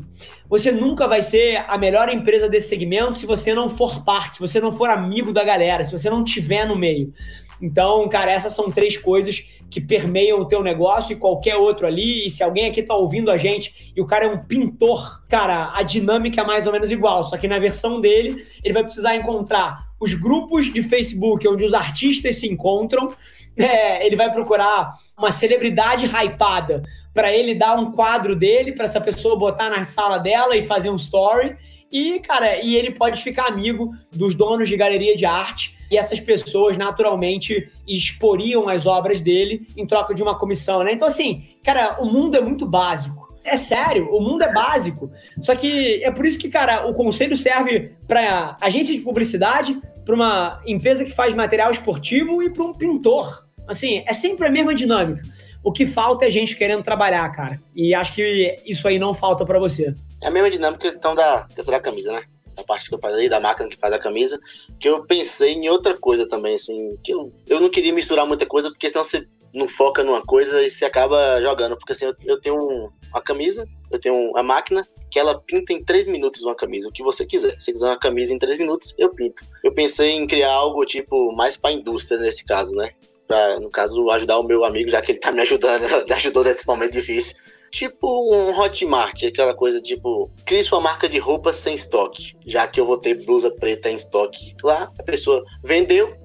Você 0.50 0.72
nunca 0.72 1.08
vai 1.08 1.22
ser 1.22 1.64
a 1.68 1.78
melhor 1.78 2.10
empresa 2.10 2.50
desse 2.50 2.68
segmento 2.68 3.20
se 3.20 3.28
você 3.28 3.54
não 3.54 3.70
for 3.70 4.04
parte, 4.04 4.38
se 4.38 4.42
você 4.42 4.60
não 4.60 4.72
for 4.72 4.90
amigo 4.90 5.32
da 5.32 5.44
galera, 5.44 5.84
se 5.84 5.92
você 5.92 6.10
não 6.10 6.24
tiver 6.24 6.66
no 6.68 6.76
meio. 6.76 7.14
Então, 7.62 8.10
cara, 8.10 8.32
essas 8.32 8.54
são 8.54 8.72
três 8.72 8.98
coisas 8.98 9.46
que 9.70 9.80
permeiam 9.80 10.40
o 10.40 10.46
teu 10.46 10.62
negócio 10.62 11.14
e 11.14 11.16
qualquer 11.16 11.56
outro 11.56 11.86
ali. 11.86 12.26
E 12.26 12.32
se 12.32 12.44
alguém 12.44 12.68
aqui 12.68 12.82
tá 12.82 12.96
ouvindo 12.96 13.30
a 13.32 13.38
gente 13.38 13.94
e 13.96 14.02
o 14.02 14.06
cara 14.06 14.26
é 14.26 14.28
um 14.28 14.44
pintor, 14.44 15.24
cara, 15.30 15.72
a 15.76 15.84
dinâmica 15.84 16.42
é 16.42 16.44
mais 16.44 16.66
ou 16.66 16.74
menos 16.74 16.92
igual, 16.92 17.24
só 17.24 17.38
que 17.38 17.48
na 17.48 17.60
versão 17.60 18.02
dele, 18.02 18.44
ele 18.64 18.74
vai 18.74 18.84
precisar 18.84 19.16
encontrar 19.16 19.93
os 20.04 20.14
grupos 20.14 20.66
de 20.66 20.84
Facebook 20.84 21.48
onde 21.48 21.64
os 21.64 21.74
artistas 21.74 22.36
se 22.36 22.48
encontram. 22.48 23.14
É, 23.56 24.06
ele 24.06 24.16
vai 24.16 24.34
procurar 24.34 24.98
uma 25.18 25.32
celebridade 25.32 26.06
hypada 26.06 26.84
para 27.14 27.32
ele 27.32 27.54
dar 27.54 27.78
um 27.78 27.92
quadro 27.92 28.36
dele 28.36 28.72
para 28.72 28.86
essa 28.86 29.00
pessoa 29.00 29.38
botar 29.38 29.70
na 29.70 29.86
sala 29.86 30.18
dela 30.18 30.58
e 30.58 30.66
fazer 30.66 30.90
um 30.90 30.96
story. 30.96 31.56
E, 31.92 32.20
cara, 32.20 32.60
e 32.62 32.76
ele 32.76 32.92
pode 32.92 33.22
ficar 33.22 33.46
amigo 33.46 33.94
dos 34.12 34.34
donos 34.34 34.68
de 34.68 34.76
galeria 34.76 35.16
de 35.16 35.26
arte 35.26 35.78
e 35.92 35.98
essas 35.98 36.20
pessoas 36.20 36.76
naturalmente 36.76 37.70
exporiam 37.88 38.68
as 38.68 38.88
obras 38.88 39.22
dele 39.22 39.68
em 39.78 39.86
troca 39.86 40.16
de 40.16 40.24
uma 40.24 40.38
comissão, 40.38 40.84
né? 40.84 40.92
Então, 40.92 41.08
assim, 41.08 41.46
cara, 41.64 42.02
o 42.02 42.06
mundo 42.06 42.36
é 42.36 42.42
muito 42.42 42.66
básico. 42.66 43.23
É 43.44 43.58
sério, 43.58 44.10
o 44.14 44.22
mundo 44.22 44.44
é 44.44 44.52
básico. 44.52 45.12
Só 45.42 45.56
que 45.56 46.04
é 46.04 46.12
por 46.12 46.26
isso 46.26 46.40
que, 46.40 46.50
cara, 46.50 46.88
o 46.88 46.94
conselho 46.94 47.36
serve 47.36 47.92
para 48.08 48.56
agência 48.62 48.96
de 48.96 49.02
publicidade, 49.02 49.80
para 50.06 50.16
uma 50.16 50.62
empresa 50.66 51.04
que 51.04 51.12
faz 51.12 51.34
material 51.34 51.72
esportivo 51.72 52.42
e 52.42 52.50
para 52.50 52.64
um 52.64 52.74
pintor. 52.74 53.46
Assim, 53.68 54.04
é 54.06 54.14
sempre 54.14 54.48
a 54.48 54.52
mesma 54.52 54.74
dinâmica. 54.74 55.22
O 55.64 55.72
que 55.72 55.86
falta 55.86 56.26
é 56.26 56.30
gente 56.30 56.56
querendo 56.56 56.84
trabalhar, 56.84 57.30
cara. 57.32 57.60
E 57.74 57.94
acho 57.96 58.14
que 58.14 58.56
isso 58.66 58.88
aí 58.88 59.00
não 59.00 59.14
falta 59.14 59.46
para 59.46 59.60
você. 59.60 59.96
É 60.22 60.28
a 60.28 60.32
mesma 60.32 60.50
dinâmica, 60.50 60.88
então, 60.88 61.16
da, 61.16 61.48
da 61.66 61.80
camisa, 61.80 62.12
né? 62.12 62.24
a 62.58 62.64
parte 62.64 62.90
que 62.90 62.96
eu 62.96 63.00
falei, 63.00 63.28
da 63.28 63.40
máquina 63.40 63.70
que 63.70 63.78
faz 63.78 63.94
a 63.94 64.00
camisa, 64.00 64.40
que 64.80 64.88
eu 64.88 65.04
pensei 65.06 65.54
em 65.54 65.70
outra 65.70 65.96
coisa 65.98 66.28
também, 66.28 66.56
assim, 66.56 66.98
que 67.04 67.14
eu, 67.14 67.34
eu 67.48 67.60
não 67.60 67.70
queria 67.70 67.94
misturar 67.94 68.26
muita 68.26 68.46
coisa, 68.46 68.70
porque 68.70 68.90
senão 68.90 69.04
você 69.04 69.28
não 69.54 69.68
foca 69.68 70.04
numa 70.04 70.22
coisa 70.22 70.62
e 70.64 70.72
você 70.72 70.86
acaba 70.86 71.42
jogando. 71.42 71.78
Porque 71.78 71.94
assim, 71.94 72.06
eu, 72.06 72.16
eu 72.26 72.42
tenho 72.42 72.56
um, 72.56 72.90
uma 73.10 73.22
camisa, 73.22 73.68
eu 73.92 74.00
tenho 74.00 74.16
uma 74.32 74.44
máquina 74.44 74.86
que 75.12 75.20
ela 75.20 75.40
pinta 75.40 75.72
em 75.72 75.84
três 75.84 76.08
minutos 76.08 76.42
uma 76.42 76.56
camisa, 76.56 76.90
o 76.90 76.92
que 76.92 77.04
você 77.04 77.26
quiser. 77.26 77.60
Se 77.60 77.72
quiser 77.72 77.86
uma 77.86 78.00
camisa 78.00 78.34
em 78.34 78.40
três 78.40 78.58
minutos, 78.58 78.94
eu 78.98 79.10
pinto. 79.10 79.44
Eu 79.64 79.74
pensei 79.74 80.12
em 80.12 80.26
criar 80.26 80.52
algo 80.52 80.86
tipo 80.86 81.36
mais 81.36 81.56
para 81.56 81.72
indústria 81.72 82.20
nesse 82.20 82.44
caso, 82.44 82.72
né? 82.72 82.92
Pra, 83.28 83.60
no 83.60 83.70
caso, 83.70 84.10
ajudar 84.10 84.40
o 84.40 84.44
meu 84.44 84.66
amigo, 84.66 84.90
já 84.90 85.02
que 85.02 85.12
ele 85.12 85.20
tá 85.20 85.32
me 85.32 85.42
ajudando, 85.42 85.84
me 86.08 86.14
ajudou 86.14 86.44
nesse 86.44 86.66
momento 86.66 86.94
difícil 86.94 87.36
tipo 87.74 88.08
um 88.32 88.58
Hotmart, 88.58 89.24
aquela 89.24 89.56
coisa 89.56 89.82
tipo, 89.82 90.32
crie 90.46 90.64
sua 90.64 90.80
marca 90.80 91.10
de 91.10 91.18
roupa 91.18 91.52
sem 91.52 91.74
estoque, 91.74 92.36
já 92.46 92.68
que 92.68 92.80
eu 92.80 92.86
vou 92.86 93.00
ter 93.00 93.26
blusa 93.26 93.50
preta 93.50 93.90
em 93.90 93.96
estoque 93.96 94.56
lá, 94.64 94.92
a 94.98 95.04
pessoa 95.04 95.44
vendeu, 95.64 96.16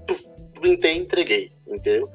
printei, 0.61 0.99
entreguei, 0.99 1.51
entendeu? 1.67 2.11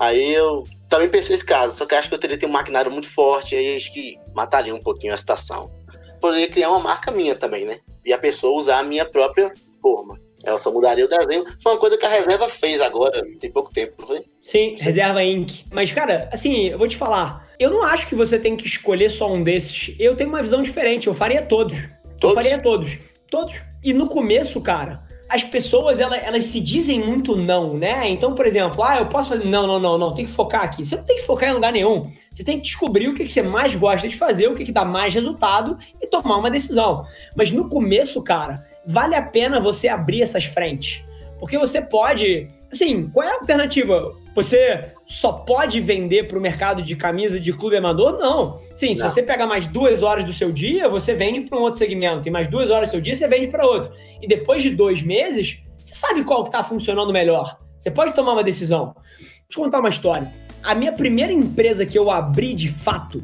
Aí 0.00 0.32
eu 0.32 0.64
também 0.88 1.10
pensei 1.10 1.34
nesse 1.34 1.44
caso, 1.44 1.76
só 1.76 1.84
que 1.84 1.94
acho 1.94 2.08
que 2.08 2.14
eu 2.14 2.18
teria 2.18 2.38
que 2.38 2.40
ter 2.40 2.46
um 2.46 2.54
maquinário 2.54 2.90
muito 2.90 3.12
forte, 3.12 3.54
aí 3.54 3.76
acho 3.76 3.92
que 3.92 4.16
mataria 4.34 4.74
um 4.74 4.80
pouquinho 4.80 5.12
a 5.12 5.16
situação. 5.18 5.70
Poderia 6.18 6.48
criar 6.48 6.70
uma 6.70 6.80
marca 6.80 7.10
minha 7.10 7.34
também, 7.34 7.66
né? 7.66 7.80
E 8.02 8.10
a 8.10 8.16
pessoa 8.16 8.58
usar 8.58 8.78
a 8.78 8.82
minha 8.82 9.04
própria 9.04 9.52
forma. 9.82 10.16
Ela 10.42 10.58
só 10.58 10.72
mudaria 10.72 11.04
o 11.04 11.08
desenho. 11.08 11.44
Foi 11.62 11.72
uma 11.72 11.78
coisa 11.78 11.98
que 11.98 12.06
a 12.06 12.08
reserva 12.08 12.48
fez 12.48 12.80
agora, 12.80 13.22
tem 13.38 13.52
pouco 13.52 13.70
tempo, 13.74 13.92
não 13.98 14.06
foi? 14.06 14.24
Sim, 14.40 14.76
reserva 14.80 15.22
Inc. 15.22 15.66
Mas, 15.70 15.92
cara, 15.92 16.30
assim, 16.32 16.68
eu 16.68 16.78
vou 16.78 16.88
te 16.88 16.96
falar. 16.96 17.46
Eu 17.58 17.70
não 17.70 17.82
acho 17.82 18.08
que 18.08 18.14
você 18.14 18.38
tem 18.38 18.56
que 18.56 18.66
escolher 18.66 19.10
só 19.10 19.30
um 19.30 19.42
desses. 19.42 19.94
Eu 19.98 20.16
tenho 20.16 20.30
uma 20.30 20.40
visão 20.40 20.62
diferente. 20.62 21.08
Eu 21.08 21.14
faria 21.14 21.42
todos. 21.42 21.76
todos? 22.18 22.22
Eu 22.22 22.34
faria 22.34 22.58
todos. 22.58 22.96
Todos. 23.30 23.60
E 23.84 23.92
no 23.92 24.08
começo, 24.08 24.62
cara, 24.62 24.98
as 25.30 25.44
pessoas 25.44 26.00
elas, 26.00 26.20
elas, 26.24 26.44
se 26.46 26.60
dizem 26.60 27.00
muito 27.00 27.36
não, 27.36 27.78
né? 27.78 28.08
Então, 28.08 28.34
por 28.34 28.44
exemplo, 28.44 28.82
ah, 28.82 28.98
eu 28.98 29.06
posso 29.06 29.28
fazer. 29.28 29.44
Não, 29.44 29.64
não, 29.64 29.78
não, 29.78 29.96
não, 29.96 30.12
tem 30.12 30.26
que 30.26 30.32
focar 30.32 30.64
aqui. 30.64 30.84
Você 30.84 30.96
não 30.96 31.04
tem 31.04 31.18
que 31.18 31.22
focar 31.22 31.48
em 31.48 31.52
lugar 31.52 31.72
nenhum. 31.72 32.02
Você 32.32 32.42
tem 32.42 32.58
que 32.58 32.64
descobrir 32.64 33.08
o 33.08 33.14
que, 33.14 33.28
você 33.28 33.40
mais 33.40 33.74
gosta 33.76 34.08
de 34.08 34.16
fazer, 34.16 34.48
o 34.48 34.56
que, 34.56 34.64
que 34.64 34.72
dá 34.72 34.84
mais 34.84 35.14
resultado 35.14 35.78
e 36.02 36.06
tomar 36.08 36.36
uma 36.36 36.50
decisão. 36.50 37.04
Mas 37.36 37.52
no 37.52 37.68
começo, 37.68 38.20
cara, 38.22 38.58
vale 38.84 39.14
a 39.14 39.22
pena 39.22 39.60
você 39.60 39.86
abrir 39.86 40.22
essas 40.22 40.44
frentes. 40.44 41.04
Porque 41.38 41.56
você 41.56 41.80
pode. 41.80 42.48
Assim, 42.70 43.08
qual 43.08 43.26
é 43.26 43.30
a 43.30 43.38
alternativa? 43.38 44.12
Você 44.34 44.92
só 45.10 45.32
pode 45.32 45.80
vender 45.80 46.28
para 46.28 46.38
o 46.38 46.40
mercado 46.40 46.82
de 46.82 46.94
camisa 46.94 47.40
de 47.40 47.52
clube 47.52 47.76
amador? 47.76 48.16
Não. 48.16 48.60
Sim, 48.76 48.94
se 48.94 49.02
você 49.02 49.20
pegar 49.20 49.44
mais 49.44 49.66
duas 49.66 50.04
horas 50.04 50.24
do 50.24 50.32
seu 50.32 50.52
dia, 50.52 50.88
você 50.88 51.14
vende 51.14 51.40
para 51.40 51.58
um 51.58 51.62
outro 51.62 51.80
segmento. 51.80 52.28
E 52.28 52.30
mais 52.30 52.46
duas 52.46 52.70
horas 52.70 52.88
do 52.88 52.92
seu 52.92 53.00
dia, 53.00 53.12
você 53.12 53.26
vende 53.26 53.48
para 53.48 53.66
outro. 53.66 53.92
E 54.22 54.28
depois 54.28 54.62
de 54.62 54.70
dois 54.70 55.02
meses, 55.02 55.58
você 55.76 55.96
sabe 55.96 56.22
qual 56.22 56.44
que 56.44 56.50
está 56.50 56.62
funcionando 56.62 57.12
melhor. 57.12 57.58
Você 57.76 57.90
pode 57.90 58.14
tomar 58.14 58.34
uma 58.34 58.44
decisão. 58.44 58.94
Deixa 59.18 59.58
eu 59.58 59.64
contar 59.64 59.80
uma 59.80 59.88
história. 59.88 60.32
A 60.62 60.76
minha 60.76 60.92
primeira 60.92 61.32
empresa 61.32 61.84
que 61.84 61.98
eu 61.98 62.08
abri 62.08 62.54
de 62.54 62.68
fato, 62.68 63.20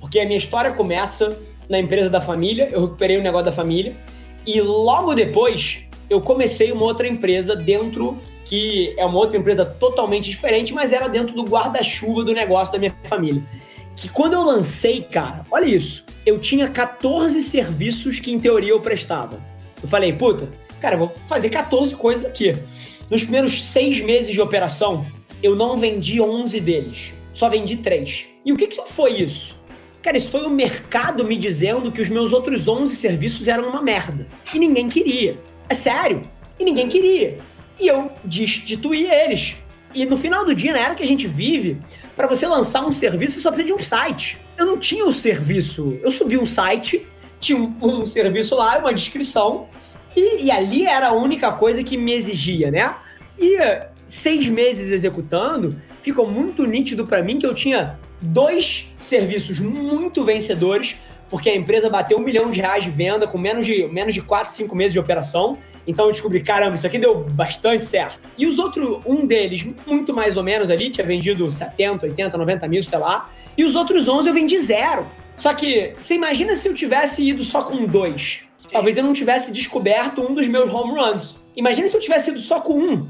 porque 0.00 0.18
a 0.18 0.24
minha 0.24 0.38
história 0.38 0.72
começa 0.72 1.40
na 1.68 1.78
empresa 1.78 2.10
da 2.10 2.20
família, 2.20 2.68
eu 2.72 2.80
recuperei 2.80 3.18
o 3.18 3.22
negócio 3.22 3.46
da 3.46 3.52
família, 3.52 3.94
e 4.44 4.60
logo 4.60 5.14
depois 5.14 5.78
eu 6.08 6.20
comecei 6.20 6.72
uma 6.72 6.82
outra 6.82 7.06
empresa 7.06 7.54
dentro 7.54 8.18
que 8.50 8.92
é 8.96 9.06
uma 9.06 9.16
outra 9.16 9.38
empresa 9.38 9.64
totalmente 9.64 10.28
diferente, 10.28 10.74
mas 10.74 10.92
era 10.92 11.08
dentro 11.08 11.32
do 11.32 11.44
guarda-chuva 11.44 12.24
do 12.24 12.32
negócio 12.32 12.72
da 12.72 12.80
minha 12.80 12.92
família. 13.04 13.40
Que 13.94 14.08
quando 14.08 14.32
eu 14.32 14.42
lancei, 14.42 15.02
cara, 15.02 15.46
olha 15.52 15.66
isso, 15.66 16.04
eu 16.26 16.36
tinha 16.36 16.68
14 16.68 17.40
serviços 17.42 18.18
que 18.18 18.32
em 18.32 18.40
teoria 18.40 18.72
eu 18.72 18.80
prestava. 18.80 19.40
Eu 19.80 19.88
falei, 19.88 20.12
puta, 20.12 20.48
cara, 20.80 20.96
eu 20.96 20.98
vou 20.98 21.14
fazer 21.28 21.48
14 21.48 21.94
coisas 21.94 22.24
aqui. 22.24 22.52
Nos 23.08 23.22
primeiros 23.22 23.64
seis 23.64 24.00
meses 24.00 24.32
de 24.32 24.40
operação, 24.40 25.06
eu 25.40 25.54
não 25.54 25.76
vendi 25.76 26.20
11 26.20 26.58
deles, 26.58 27.14
só 27.32 27.48
vendi 27.48 27.76
3. 27.76 28.24
E 28.44 28.52
o 28.52 28.56
que, 28.56 28.66
que 28.66 28.82
foi 28.84 29.12
isso? 29.12 29.54
Cara, 30.02 30.16
isso 30.16 30.28
foi 30.28 30.44
o 30.44 30.50
mercado 30.50 31.22
me 31.24 31.36
dizendo 31.36 31.92
que 31.92 32.02
os 32.02 32.08
meus 32.08 32.32
outros 32.32 32.66
11 32.66 32.96
serviços 32.96 33.46
eram 33.46 33.68
uma 33.68 33.80
merda. 33.80 34.26
E 34.52 34.58
ninguém 34.58 34.88
queria. 34.88 35.38
É 35.68 35.74
sério. 35.74 36.22
E 36.58 36.64
ninguém 36.64 36.88
queria. 36.88 37.38
E 37.80 37.88
eu 37.88 38.12
destituí 38.22 39.10
eles. 39.10 39.56
E 39.94 40.04
no 40.04 40.16
final 40.16 40.44
do 40.44 40.54
dia, 40.54 40.72
na 40.72 40.78
era 40.78 40.94
que 40.94 41.02
a 41.02 41.06
gente 41.06 41.26
vive, 41.26 41.78
para 42.14 42.28
você 42.28 42.46
lançar 42.46 42.86
um 42.86 42.92
serviço, 42.92 43.34
você 43.34 43.40
só 43.40 43.50
precisa 43.50 43.74
de 43.74 43.82
um 43.82 43.84
site. 43.84 44.38
Eu 44.56 44.66
não 44.66 44.78
tinha 44.78 45.04
o 45.04 45.12
serviço. 45.12 45.98
Eu 46.02 46.10
subi 46.10 46.38
um 46.38 46.46
site, 46.46 47.06
tinha 47.40 47.58
um, 47.58 47.74
um 47.82 48.06
serviço 48.06 48.54
lá, 48.54 48.78
uma 48.78 48.92
descrição, 48.92 49.68
e, 50.14 50.44
e, 50.44 50.50
ali 50.50 50.84
era 50.84 51.08
a 51.08 51.12
única 51.12 51.52
coisa 51.52 51.82
que 51.82 51.96
me 51.96 52.12
exigia, 52.12 52.70
né? 52.70 52.96
E 53.38 53.56
seis 54.06 54.48
meses 54.48 54.90
executando, 54.90 55.80
ficou 56.02 56.28
muito 56.28 56.66
nítido 56.66 57.06
para 57.06 57.22
mim 57.22 57.38
que 57.38 57.46
eu 57.46 57.54
tinha 57.54 57.98
dois 58.20 58.88
serviços 59.00 59.60
muito 59.60 60.24
vencedores, 60.24 60.96
porque 61.30 61.48
a 61.48 61.54
empresa 61.54 61.88
bateu 61.88 62.18
um 62.18 62.22
milhão 62.22 62.50
de 62.50 62.60
reais 62.60 62.82
de 62.82 62.90
venda 62.90 63.26
com 63.26 63.38
menos 63.38 63.64
de, 63.64 63.86
menos 63.86 64.12
de 64.12 64.20
4, 64.20 64.52
5 64.52 64.74
meses 64.74 64.92
de 64.92 64.98
operação. 64.98 65.56
Então 65.86 66.06
eu 66.06 66.12
descobri, 66.12 66.42
caramba, 66.42 66.76
isso 66.76 66.86
aqui 66.86 66.98
deu 66.98 67.24
bastante 67.24 67.84
certo. 67.84 68.20
E 68.36 68.46
os 68.46 68.58
outros, 68.58 69.00
um 69.06 69.26
deles, 69.26 69.66
muito 69.86 70.14
mais 70.14 70.36
ou 70.36 70.42
menos 70.42 70.70
ali, 70.70 70.90
tinha 70.90 71.06
vendido 71.06 71.50
70, 71.50 72.06
80, 72.06 72.36
90 72.36 72.68
mil, 72.68 72.82
sei 72.82 72.98
lá. 72.98 73.30
E 73.56 73.64
os 73.64 73.74
outros 73.74 74.08
11 74.08 74.28
eu 74.28 74.34
vendi 74.34 74.58
zero. 74.58 75.06
Só 75.36 75.54
que, 75.54 75.94
você 75.98 76.14
imagina 76.14 76.54
se 76.54 76.68
eu 76.68 76.74
tivesse 76.74 77.26
ido 77.26 77.44
só 77.44 77.62
com 77.62 77.86
dois? 77.86 78.40
Talvez 78.70 78.96
eu 78.96 79.02
não 79.02 79.12
tivesse 79.12 79.50
descoberto 79.50 80.20
um 80.20 80.34
dos 80.34 80.46
meus 80.46 80.72
home 80.72 80.98
runs. 80.98 81.34
Imagina 81.56 81.88
se 81.88 81.96
eu 81.96 82.00
tivesse 82.00 82.30
ido 82.30 82.40
só 82.40 82.60
com 82.60 82.74
um. 82.74 83.08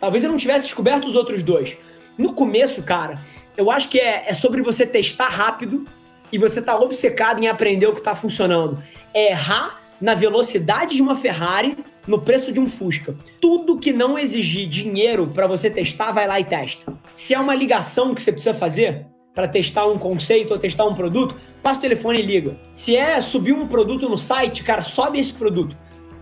Talvez 0.00 0.24
eu 0.24 0.30
não 0.30 0.38
tivesse 0.38 0.64
descoberto 0.64 1.06
os 1.06 1.16
outros 1.16 1.42
dois. 1.42 1.76
No 2.16 2.32
começo, 2.32 2.82
cara, 2.82 3.18
eu 3.56 3.70
acho 3.70 3.88
que 3.88 3.98
é, 3.98 4.24
é 4.26 4.34
sobre 4.34 4.62
você 4.62 4.86
testar 4.86 5.28
rápido 5.28 5.86
e 6.32 6.38
você 6.38 6.62
tá 6.62 6.78
obcecado 6.78 7.42
em 7.42 7.48
aprender 7.48 7.86
o 7.86 7.94
que 7.94 8.00
tá 8.00 8.14
funcionando. 8.14 8.82
É 9.12 9.30
errar 9.30 9.80
na 10.00 10.14
velocidade 10.14 10.96
de 10.96 11.02
uma 11.02 11.14
Ferrari, 11.14 11.76
no 12.06 12.20
preço 12.20 12.52
de 12.52 12.60
um 12.60 12.66
Fusca. 12.66 13.14
Tudo 13.40 13.78
que 13.78 13.92
não 13.92 14.18
exigir 14.18 14.68
dinheiro 14.68 15.26
para 15.26 15.46
você 15.46 15.70
testar, 15.70 16.12
vai 16.12 16.26
lá 16.26 16.40
e 16.40 16.44
testa. 16.44 16.92
Se 17.14 17.34
é 17.34 17.38
uma 17.38 17.54
ligação 17.54 18.14
que 18.14 18.22
você 18.22 18.32
precisa 18.32 18.54
fazer 18.54 19.06
para 19.34 19.48
testar 19.48 19.86
um 19.86 19.98
conceito 19.98 20.52
ou 20.52 20.58
testar 20.58 20.84
um 20.84 20.94
produto, 20.94 21.36
passa 21.62 21.78
o 21.78 21.82
telefone 21.82 22.20
e 22.20 22.26
liga. 22.26 22.56
Se 22.72 22.96
é 22.96 23.20
subir 23.20 23.52
um 23.52 23.66
produto 23.66 24.08
no 24.08 24.16
site, 24.16 24.62
cara, 24.62 24.82
sobe 24.82 25.18
esse 25.18 25.32
produto. 25.32 25.76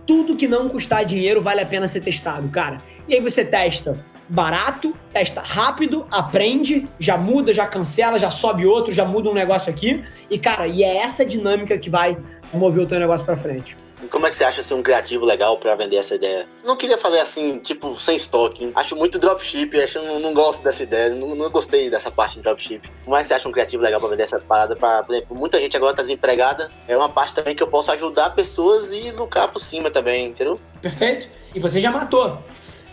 Tudo 0.07 0.35
que 0.35 0.47
não 0.47 0.69
custar 0.69 1.05
dinheiro 1.05 1.41
vale 1.41 1.61
a 1.61 1.65
pena 1.65 1.87
ser 1.87 2.01
testado, 2.01 2.47
cara. 2.49 2.77
E 3.07 3.15
aí 3.15 3.21
você 3.21 3.43
testa 3.43 4.05
barato, 4.31 4.95
testa 5.11 5.41
rápido, 5.41 6.05
aprende, 6.09 6.87
já 6.97 7.17
muda, 7.17 7.53
já 7.53 7.67
cancela, 7.67 8.17
já 8.17 8.31
sobe 8.31 8.65
outro, 8.65 8.93
já 8.93 9.03
muda 9.03 9.29
um 9.29 9.33
negócio 9.33 9.69
aqui. 9.69 10.03
E, 10.29 10.39
cara, 10.39 10.67
e 10.67 10.83
é 10.83 10.97
essa 10.97 11.25
dinâmica 11.25 11.77
que 11.77 11.89
vai 11.89 12.17
mover 12.53 12.83
o 12.83 12.87
teu 12.87 12.97
negócio 12.97 13.25
para 13.25 13.35
frente. 13.35 13.75
Como 14.09 14.25
é 14.25 14.29
que 14.29 14.35
você 14.35 14.43
acha 14.43 14.63
ser 14.63 14.73
um 14.73 14.81
criativo 14.81 15.25
legal 15.25 15.57
para 15.57 15.75
vender 15.75 15.97
essa 15.97 16.15
ideia? 16.15 16.47
Não 16.63 16.75
queria 16.75 16.97
fazer 16.97 17.19
assim, 17.19 17.59
tipo, 17.59 17.99
sem 17.99 18.15
estoque. 18.15 18.71
Acho 18.75 18.95
muito 18.95 19.19
dropship, 19.19 19.79
acho 19.79 20.01
não, 20.01 20.19
não 20.19 20.33
gosto 20.33 20.63
dessa 20.63 20.83
ideia, 20.83 21.13
não, 21.13 21.35
não, 21.35 21.49
gostei 21.49 21.89
dessa 21.89 22.09
parte 22.09 22.37
de 22.37 22.41
dropship. 22.41 22.81
Como 23.03 23.15
é 23.15 23.21
que 23.21 23.27
você 23.27 23.33
acha 23.33 23.47
um 23.47 23.51
criativo 23.51 23.83
legal 23.83 23.99
para 23.99 24.09
vender 24.09 24.23
essa 24.23 24.39
parada? 24.39 24.75
Pra, 24.75 25.03
por 25.03 25.13
exemplo, 25.13 25.37
muita 25.37 25.59
gente 25.59 25.77
agora 25.77 25.95
tá 25.95 26.01
desempregada, 26.01 26.69
é 26.87 26.97
uma 26.97 27.09
parte 27.09 27.33
também 27.33 27.55
que 27.55 27.61
eu 27.61 27.67
posso 27.67 27.91
ajudar 27.91 28.31
pessoas 28.31 28.91
e 28.91 29.11
lucrar 29.11 29.49
por 29.49 29.59
cima 29.59 29.91
também, 29.91 30.27
entendeu? 30.27 30.59
Perfeito. 30.81 31.27
E 31.53 31.59
você 31.59 31.79
já 31.79 31.91
matou. 31.91 32.37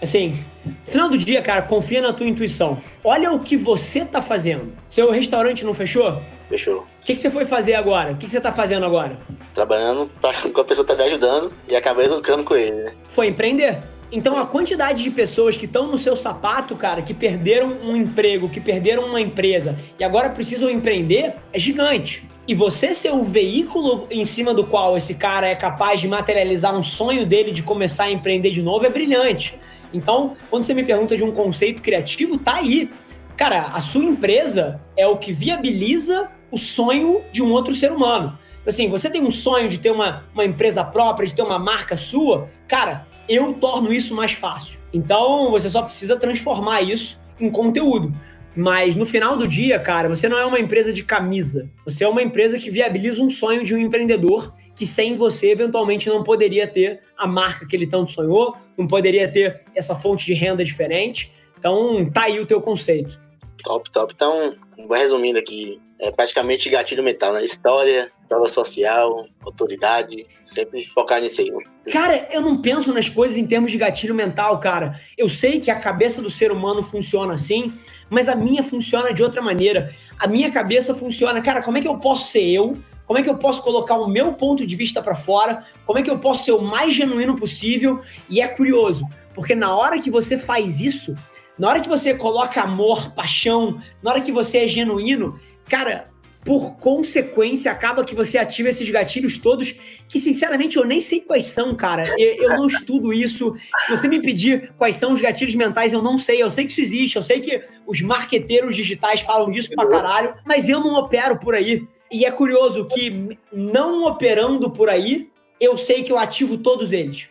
Assim, 0.01 0.45
final 0.87 1.09
do 1.09 1.19
dia, 1.19 1.43
cara, 1.43 1.63
confia 1.63 2.01
na 2.01 2.13
tua 2.13 2.27
intuição. 2.27 2.79
Olha 3.03 3.33
o 3.33 3.41
que 3.41 3.57
você 3.57 4.05
tá 4.05 4.23
fazendo. 4.23 4.73
Seu 4.89 5.11
restaurante 5.11 5.65
não 5.65 5.75
fechou? 5.75 6.23
Fechou. 6.49 6.81
O 6.81 7.05
que, 7.05 7.15
que 7.15 7.21
você 7.21 7.31
foi 7.31 7.45
fazer 7.45 7.75
agora? 7.75 8.13
O 8.13 8.17
que, 8.17 8.27
que 8.27 8.31
você 8.31 8.41
tá 8.41 8.53
fazendo 8.53 8.87
agora? 8.87 9.15
Trabalhando 9.55 10.11
pra, 10.21 10.33
com 10.51 10.61
a 10.61 10.65
pessoa 10.65 10.87
que 10.87 10.93
tá 10.93 10.97
me 10.97 11.09
ajudando 11.09 11.53
e 11.69 11.77
acabei 11.77 12.07
lucrando 12.07 12.45
com 12.45 12.57
ele, 12.57 12.73
né? 12.73 12.93
Foi 13.09 13.27
empreender. 13.27 13.79
Então 14.11 14.39
a 14.39 14.47
quantidade 14.47 15.03
de 15.03 15.11
pessoas 15.11 15.57
que 15.57 15.67
estão 15.67 15.87
no 15.87 15.99
seu 15.99 16.17
sapato, 16.17 16.75
cara, 16.75 17.03
que 17.03 17.13
perderam 17.13 17.77
um 17.85 17.95
emprego, 17.95 18.49
que 18.49 18.61
perderam 18.61 19.05
uma 19.05 19.21
empresa 19.21 19.79
e 19.99 20.05
agora 20.05 20.31
precisam 20.31 20.71
empreender 20.71 21.35
é 21.53 21.59
gigante. 21.59 22.27
E 22.47 22.55
você 22.55 22.95
ser 22.95 23.11
o 23.11 23.23
veículo 23.23 24.07
em 24.11 24.25
cima 24.25 24.55
do 24.55 24.67
qual 24.67 24.97
esse 24.97 25.15
cara 25.15 25.47
é 25.47 25.55
capaz 25.55 26.01
de 26.01 26.09
materializar 26.09 26.75
um 26.75 26.83
sonho 26.83 27.27
dele 27.27 27.53
de 27.53 27.63
começar 27.63 28.05
a 28.05 28.11
empreender 28.11 28.51
de 28.51 28.63
novo 28.63 28.87
é 28.87 28.89
brilhante. 28.89 29.59
Então, 29.93 30.35
quando 30.49 30.65
você 30.65 30.73
me 30.73 30.85
pergunta 30.85 31.15
de 31.15 31.25
um 31.25 31.31
conceito 31.31 31.83
criativo, 31.83 32.39
tá 32.39 32.55
aí. 32.55 32.91
Cara, 33.37 33.67
a 33.67 33.81
sua 33.81 34.03
empresa 34.03 34.81
é 34.97 35.07
o 35.07 35.19
que 35.19 35.33
viabiliza 35.33 36.31
o 36.51 36.59
sonho 36.59 37.23
de 37.33 37.43
um 37.43 37.51
outro 37.51 37.75
ser 37.75 37.93
humano. 37.93 38.39
Assim, 38.67 38.89
você 38.89 39.09
tem 39.09 39.23
um 39.23 39.31
sonho 39.31 39.69
de 39.69 39.79
ter 39.79 39.91
uma, 39.91 40.25
uma 40.35 40.45
empresa 40.45 40.85
própria, 40.85 41.27
de 41.27 41.35
ter 41.35 41.43
uma 41.43 41.59
marca 41.59 41.97
sua, 41.97 42.51
cara, 42.67 43.07
eu 43.29 43.55
torno 43.55 43.93
isso 43.93 44.15
mais 44.15 44.33
fácil. 44.33 44.79
Então, 44.93 45.51
você 45.51 45.69
só 45.69 45.83
precisa 45.83 46.17
transformar 46.17 46.83
isso 46.83 47.19
em 47.41 47.51
conteúdo. 47.51 48.13
Mas 48.55 48.97
no 48.97 49.07
final 49.07 49.37
do 49.37 49.47
dia, 49.47 49.79
cara, 49.79 50.09
você 50.09 50.29
não 50.29 50.39
é 50.39 50.45
uma 50.45 50.59
empresa 50.59 50.93
de 50.93 51.03
camisa. 51.03 51.71
Você 51.85 52.05
é 52.05 52.09
uma 52.09 52.23
empresa 52.23 52.59
que 52.59 52.71
viabiliza 52.71 53.23
um 53.23 53.31
sonho 53.31 53.63
de 53.63 53.75
um 53.75 53.79
empreendedor 53.79 54.55
que 54.75 54.87
sem 54.87 55.15
você 55.15 55.51
eventualmente 55.51 56.09
não 56.09 56.23
poderia 56.23 56.67
ter 56.67 57.01
a 57.17 57.27
marca 57.27 57.67
que 57.67 57.75
ele 57.75 57.87
tanto 57.87 58.13
sonhou, 58.13 58.57
não 58.77 58.87
poderia 58.87 59.27
ter 59.27 59.63
essa 59.75 59.95
fonte 59.97 60.25
de 60.25 60.35
renda 60.35 60.65
diferente. 60.65 61.33
Então, 61.59 62.09
tá 62.09 62.25
aí 62.25 62.39
o 62.39 62.47
teu 62.47 62.61
conceito. 62.61 63.19
Top, 63.63 63.91
top. 63.91 64.13
Então, 64.15 64.55
resumindo 64.91 65.39
aqui, 65.39 65.81
é 66.01 66.11
praticamente 66.11 66.71
gatilho 66.71 67.03
mental, 67.03 67.33
né? 67.33 67.45
História, 67.45 68.11
prova 68.29 68.49
social, 68.49 69.27
autoridade, 69.45 70.27
sempre 70.47 70.87
focar 70.87 71.21
nisso 71.21 71.41
aí. 71.41 71.51
Cara, 71.93 72.29
eu 72.31 72.41
não 72.41 72.61
penso 72.61 72.93
nas 72.93 73.09
coisas 73.09 73.37
em 73.37 73.47
termos 73.47 73.71
de 73.71 73.79
gatilho 73.79 74.15
mental, 74.15 74.59
cara. 74.61 75.01
Eu 75.17 75.29
sei 75.29 75.61
que 75.61 75.71
a 75.71 75.79
cabeça 75.79 76.23
do 76.23 76.31
ser 76.31 76.53
humano 76.53 76.83
funciona 76.83 77.35
assim, 77.35 77.73
mas 78.11 78.29
a 78.29 78.35
minha 78.35 78.63
funciona 78.63 79.13
de 79.13 79.23
outra 79.23 79.43
maneira. 79.43 79.95
A 80.19 80.27
minha 80.27 80.51
cabeça 80.51 80.95
funciona, 80.95 81.41
cara, 81.43 81.63
como 81.63 81.79
é 81.79 81.81
que 81.81 81.89
eu 81.89 81.99
posso 81.99 82.31
ser 82.31 82.45
eu 82.45 82.79
como 83.09 83.19
é 83.19 83.23
que 83.23 83.31
eu 83.31 83.39
posso 83.39 83.63
colocar 83.63 83.97
o 83.97 84.07
meu 84.07 84.35
ponto 84.35 84.67
de 84.67 84.77
vista 84.77 85.01
para 85.01 85.15
fora? 85.15 85.65
Como 85.87 85.99
é 85.99 86.03
que 86.03 86.11
eu 86.11 86.19
posso 86.19 86.45
ser 86.45 86.53
o 86.53 86.61
mais 86.61 86.93
genuíno 86.93 87.35
possível? 87.35 88.03
E 88.29 88.43
é 88.43 88.47
curioso, 88.47 89.09
porque 89.35 89.55
na 89.55 89.75
hora 89.75 89.99
que 89.99 90.11
você 90.11 90.37
faz 90.37 90.83
isso, 90.83 91.17
na 91.59 91.69
hora 91.69 91.81
que 91.81 91.89
você 91.89 92.15
coloca 92.15 92.61
amor, 92.63 93.13
paixão, 93.13 93.81
na 94.03 94.11
hora 94.11 94.21
que 94.21 94.33
você 94.33 94.59
é 94.59 94.67
genuíno, 94.67 95.39
cara, 95.69 96.07
por 96.45 96.77
consequência, 96.77 97.71
acaba 97.71 98.05
que 98.05 98.15
você 98.15 98.39
ativa 98.39 98.69
esses 98.69 98.89
gatilhos 98.89 99.37
todos, 99.39 99.75
que 100.09 100.19
sinceramente 100.19 100.77
eu 100.77 100.85
nem 100.85 101.01
sei 101.01 101.21
quais 101.21 101.47
são, 101.47 101.75
cara. 101.75 102.09
Eu, 102.19 102.43
eu, 102.43 102.49
não 102.57 102.67
estudo 102.67 103.13
isso. 103.13 103.55
Se 103.85 103.91
você 103.91 104.09
me 104.09 104.23
pedir 104.23 104.73
quais 104.79 104.97
são 104.97 105.13
os 105.13 105.21
gatilhos 105.21 105.55
mentais, 105.55 105.93
eu 105.93 106.01
não 106.01 106.17
sei. 106.19 106.43
Eu 106.43 106.51
sei 106.51 106.65
que 106.65 106.71
isso 106.71 106.81
existe, 106.81 107.17
eu 107.17 107.23
sei 107.23 107.41
que 107.41 107.63
os 107.87 108.01
marqueteiros 108.01 108.75
digitais 108.75 109.21
falam 109.21 109.51
disso 109.51 109.71
pra 109.75 109.87
caralho, 109.87 110.35
mas 110.47 110.69
eu 110.69 110.81
não 110.81 110.95
opero 110.95 111.39
por 111.39 111.55
aí. 111.55 111.87
E 112.11 112.25
é 112.25 112.31
curioso 112.31 112.87
que, 112.87 113.37
não 113.53 114.07
operando 114.07 114.71
por 114.71 114.89
aí, 114.89 115.29
eu 115.61 115.77
sei 115.77 116.03
que 116.03 116.11
eu 116.11 116.17
ativo 116.17 116.57
todos 116.57 116.93
eles. 116.93 117.29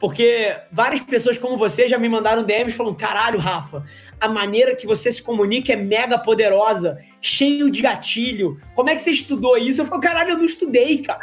Porque 0.00 0.56
várias 0.70 1.00
pessoas 1.00 1.36
como 1.38 1.56
você 1.56 1.88
já 1.88 1.98
me 1.98 2.08
mandaram 2.08 2.44
DMs 2.44 2.76
falando: 2.76 2.96
caralho, 2.96 3.38
Rafa, 3.38 3.84
a 4.20 4.28
maneira 4.28 4.74
que 4.76 4.86
você 4.86 5.10
se 5.10 5.22
comunica 5.22 5.72
é 5.72 5.76
mega 5.76 6.18
poderosa, 6.18 6.98
cheio 7.20 7.70
de 7.70 7.82
gatilho. 7.82 8.60
Como 8.74 8.90
é 8.90 8.94
que 8.94 9.00
você 9.00 9.10
estudou 9.10 9.56
isso? 9.58 9.80
Eu 9.80 9.86
falo: 9.86 10.00
caralho, 10.00 10.30
eu 10.30 10.38
não 10.38 10.44
estudei, 10.44 10.98
cara. 10.98 11.20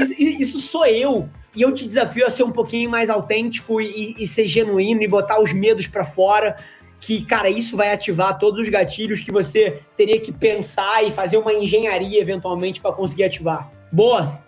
Isso, 0.00 0.14
isso 0.20 0.60
sou 0.60 0.86
eu. 0.86 1.28
E 1.54 1.62
eu 1.62 1.72
te 1.72 1.86
desafio 1.86 2.26
a 2.26 2.30
ser 2.30 2.44
um 2.44 2.52
pouquinho 2.52 2.90
mais 2.90 3.10
autêntico 3.10 3.80
e, 3.80 4.14
e 4.18 4.26
ser 4.26 4.46
genuíno 4.46 5.02
e 5.02 5.08
botar 5.08 5.40
os 5.40 5.52
medos 5.52 5.86
para 5.86 6.04
fora 6.04 6.56
que, 7.00 7.24
cara, 7.24 7.48
isso 7.48 7.76
vai 7.76 7.92
ativar 7.92 8.38
todos 8.38 8.60
os 8.60 8.68
gatilhos 8.68 9.20
que 9.20 9.32
você 9.32 9.80
teria 9.96 10.20
que 10.20 10.30
pensar 10.30 11.02
e 11.02 11.10
fazer 11.10 11.38
uma 11.38 11.52
engenharia 11.52 12.20
eventualmente 12.20 12.80
para 12.80 12.92
conseguir 12.92 13.24
ativar. 13.24 13.70
Boa? 13.90 14.38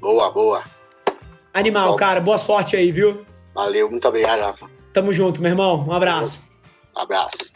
Boa, 0.00 0.30
boa. 0.30 0.75
Animal, 1.56 1.92
Bom. 1.92 1.96
cara. 1.96 2.20
Boa 2.20 2.36
sorte 2.36 2.76
aí, 2.76 2.92
viu? 2.92 3.24
Valeu, 3.54 3.90
muito 3.90 4.06
obrigado, 4.06 4.40
Rafa. 4.40 4.66
Tamo 4.92 5.10
junto, 5.10 5.40
meu 5.40 5.50
irmão. 5.50 5.86
Um 5.88 5.92
abraço. 5.92 6.38
Um 6.94 7.00
abraço. 7.00 7.55